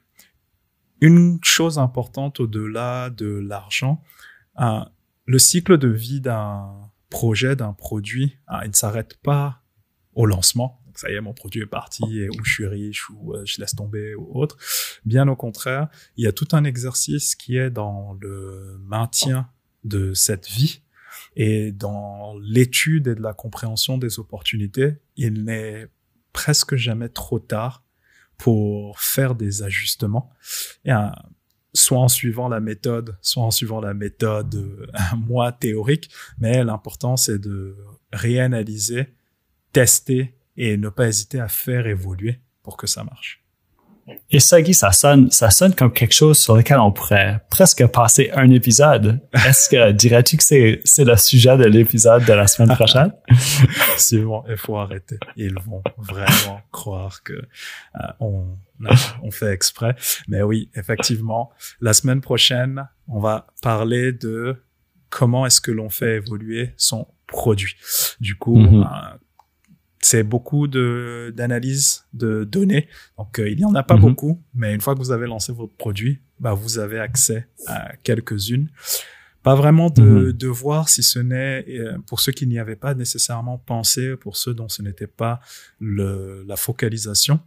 une 0.99 1.39
chose 1.43 1.79
importante 1.79 2.39
au-delà 2.39 3.09
de 3.09 3.25
l'argent, 3.25 4.03
euh, 4.59 4.81
le 5.25 5.39
cycle 5.39 5.77
de 5.77 5.87
vie 5.87 6.21
d'un 6.21 6.91
projet, 7.09 7.55
d'un 7.55 7.73
produit, 7.73 8.37
euh, 8.51 8.59
il 8.63 8.69
ne 8.69 8.75
s'arrête 8.75 9.17
pas 9.21 9.63
au 10.13 10.25
lancement. 10.25 10.81
Donc, 10.85 10.99
ça 10.99 11.09
y 11.09 11.15
est, 11.15 11.21
mon 11.21 11.33
produit 11.33 11.61
est 11.61 11.65
parti, 11.65 12.03
et, 12.19 12.29
ou 12.29 12.43
je 12.43 12.53
suis 12.53 12.67
riche, 12.67 13.09
ou 13.09 13.33
euh, 13.33 13.43
je 13.45 13.59
laisse 13.59 13.75
tomber, 13.75 14.13
ou 14.13 14.29
autre. 14.33 14.57
Bien 15.05 15.27
au 15.27 15.35
contraire, 15.35 15.87
il 16.17 16.25
y 16.25 16.27
a 16.27 16.31
tout 16.31 16.47
un 16.51 16.63
exercice 16.63 17.35
qui 17.35 17.57
est 17.57 17.71
dans 17.71 18.15
le 18.21 18.77
maintien 18.83 19.49
de 19.83 20.13
cette 20.13 20.47
vie 20.47 20.81
et 21.35 21.71
dans 21.71 22.35
l'étude 22.39 23.07
et 23.07 23.15
de 23.15 23.21
la 23.21 23.33
compréhension 23.33 23.97
des 23.97 24.19
opportunités. 24.19 24.97
Il 25.15 25.43
n'est 25.43 25.87
presque 26.33 26.75
jamais 26.75 27.09
trop 27.09 27.39
tard 27.39 27.83
pour 28.37 28.99
faire 28.99 29.35
des 29.35 29.63
ajustements, 29.63 30.31
et, 30.85 30.91
soit 31.73 31.99
en 31.99 32.07
suivant 32.07 32.49
la 32.49 32.59
méthode, 32.59 33.17
soit 33.21 33.43
en 33.43 33.51
suivant 33.51 33.79
la 33.79 33.93
méthode 33.93 34.55
euh, 34.55 34.87
moins 35.17 35.51
théorique, 35.51 36.09
mais 36.39 36.63
l'important 36.63 37.17
c'est 37.17 37.39
de 37.39 37.77
réanalyser, 38.11 39.13
tester 39.71 40.35
et 40.57 40.77
ne 40.77 40.89
pas 40.89 41.07
hésiter 41.07 41.39
à 41.39 41.47
faire 41.47 41.87
évoluer 41.87 42.39
pour 42.63 42.77
que 42.77 42.87
ça 42.87 43.03
marche. 43.03 43.40
Et 44.29 44.39
ça, 44.39 44.61
Guy, 44.61 44.73
ça 44.73 44.91
sonne, 44.91 45.29
ça 45.31 45.49
sonne 45.49 45.75
comme 45.75 45.91
quelque 45.91 46.13
chose 46.13 46.39
sur 46.39 46.55
lequel 46.55 46.79
on 46.79 46.91
pourrait 46.91 47.41
presque 47.49 47.85
passer 47.87 48.31
un 48.33 48.49
épisode. 48.49 49.19
Est-ce 49.33 49.69
que 49.69 49.91
dirais-tu 50.03 50.37
que 50.37 50.43
c'est, 50.43 50.81
c'est 50.85 51.03
le 51.03 51.15
sujet 51.17 51.57
de 51.57 51.65
l'épisode 51.65 52.25
de 52.25 52.33
la 52.33 52.47
semaine 52.47 52.75
prochaine? 52.75 53.11
c'est 53.97 54.19
bon, 54.19 54.43
il 54.49 54.57
faut 54.57 54.77
arrêter. 54.77 55.17
Ils 55.35 55.55
vont 55.59 55.83
vraiment 55.97 56.61
croire 56.71 57.23
que 57.23 57.33
euh, 57.33 58.07
on, 58.19 58.45
on 59.21 59.31
fait 59.31 59.51
exprès. 59.51 59.95
Mais 60.27 60.41
oui, 60.41 60.69
effectivement, 60.75 61.51
la 61.81 61.93
semaine 61.93 62.21
prochaine, 62.21 62.87
on 63.07 63.19
va 63.19 63.47
parler 63.61 64.13
de 64.13 64.63
comment 65.09 65.45
est-ce 65.45 65.61
que 65.61 65.71
l'on 65.71 65.89
fait 65.89 66.15
évoluer 66.15 66.73
son 66.77 67.07
produit. 67.27 67.75
Du 68.19 68.35
coup, 68.35 68.57
mm-hmm. 68.57 68.83
euh, 68.83 69.17
c'est 70.01 70.23
beaucoup 70.23 70.67
de 70.67 71.33
d'analyse 71.35 72.05
de 72.13 72.43
données. 72.43 72.87
Donc 73.17 73.39
il 73.43 73.59
y 73.59 73.65
en 73.65 73.75
a 73.75 73.83
pas 73.83 73.95
mhm. 73.95 74.01
beaucoup, 74.01 74.41
mais 74.53 74.73
une 74.73 74.81
fois 74.81 74.95
que 74.95 74.99
vous 74.99 75.11
avez 75.11 75.27
lancé 75.27 75.53
votre 75.53 75.73
produit, 75.73 76.19
bah 76.39 76.53
vous 76.53 76.79
avez 76.79 76.99
accès 76.99 77.47
à 77.67 77.95
quelques-unes. 78.03 78.69
Pas 79.43 79.55
vraiment 79.55 79.89
de, 79.89 80.01
mhm. 80.01 80.31
de 80.33 80.47
voir 80.47 80.87
si 80.87 81.01
ce 81.01 81.17
n'est 81.17 81.65
pour 82.07 82.19
ceux 82.19 82.31
qui 82.31 82.45
n'y 82.45 82.59
avaient 82.59 82.75
pas 82.75 82.93
nécessairement 82.93 83.57
pensé, 83.57 84.15
pour 84.15 84.37
ceux 84.37 84.53
dont 84.53 84.69
ce 84.69 84.83
n'était 84.83 85.07
pas 85.07 85.39
le, 85.79 86.43
la 86.47 86.55
focalisation 86.55 87.39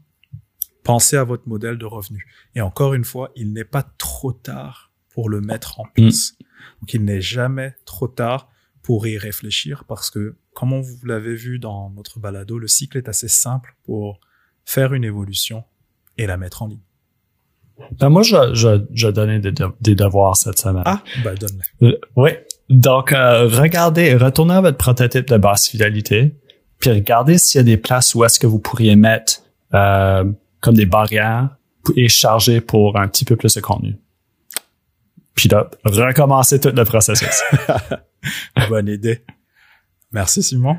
pensez 0.85 1.17
à 1.17 1.25
votre 1.25 1.49
modèle 1.49 1.79
de 1.79 1.87
revenu. 1.87 2.25
Et 2.55 2.61
encore 2.61 2.95
une 2.95 3.05
fois, 3.05 3.33
il 3.35 3.53
n'est 3.53 3.65
pas 3.65 3.83
trop 3.83 4.33
tard 4.33 4.93
pour 5.13 5.29
le 5.29 5.41
mettre 5.41 5.81
en 5.81 5.87
place. 5.87 6.35
Mm. 6.39 6.45
Donc, 6.81 6.95
il 6.95 7.05
n'est 7.05 7.21
jamais 7.21 7.75
trop 7.85 8.07
tard 8.07 8.49
pour 8.85 9.07
y 9.07 9.19
réfléchir 9.19 9.85
parce 9.89 10.11
que, 10.11 10.37
comme 10.53 10.81
vous 10.81 11.07
l'avez 11.07 11.35
vu 11.35 11.59
dans 11.59 11.91
notre 11.91 12.21
balado, 12.21 12.59
le 12.59 12.69
cycle 12.69 12.99
est 12.99 13.09
assez 13.09 13.29
simple 13.29 13.75
pour 13.85 14.21
faire 14.65 14.93
une 14.93 15.05
évolution 15.05 15.65
et 16.19 16.27
la 16.27 16.37
mettre 16.37 16.63
en 16.63 16.69
ligne. 16.69 16.83
Ben 17.99 18.09
moi, 18.11 18.23
je, 18.23 18.55
je, 18.55 18.85
je 18.93 19.09
donnais 19.09 19.41
des, 19.41 19.53
des, 19.81 19.95
devoirs 19.97 20.37
cette 20.37 20.59
semaine. 20.59 20.85
Ah, 20.87 21.03
ben 21.25 21.35
donne-les. 21.35 21.89
Euh, 21.89 21.99
oui. 22.15 22.31
Donc, 22.69 23.13
euh, 23.13 23.49
regardez, 23.49 24.15
retournez 24.15 24.55
à 24.55 24.61
votre 24.61 24.77
prototype 24.77 25.27
de 25.27 25.39
basse 25.39 25.69
fidélité, 25.69 26.37
puis 26.79 26.91
regardez 26.91 27.39
s'il 27.39 27.59
y 27.59 27.63
a 27.63 27.65
des 27.65 27.77
places 27.77 28.15
où 28.15 28.23
est-ce 28.23 28.39
que 28.39 28.47
vous 28.47 28.61
pourriez 28.61 28.97
mettre 28.97 29.41
euh, 29.73 30.25
comme 30.61 30.75
des 30.75 30.87
barrières 30.87 31.57
et 31.97 32.09
charger 32.09 32.61
pour 32.61 32.99
un 32.99 33.09
petit 33.09 33.25
peu 33.25 33.35
plus 33.35 33.55
de 33.55 33.61
contenu. 33.61 33.97
Puis 35.35 35.49
là, 35.49 35.69
recommencer 35.85 36.61
tout 36.61 36.71
le 36.75 36.85
processus. 36.85 37.43
Bonne 38.69 38.89
idée. 38.89 39.25
Merci 40.13 40.43
Simon. 40.43 40.79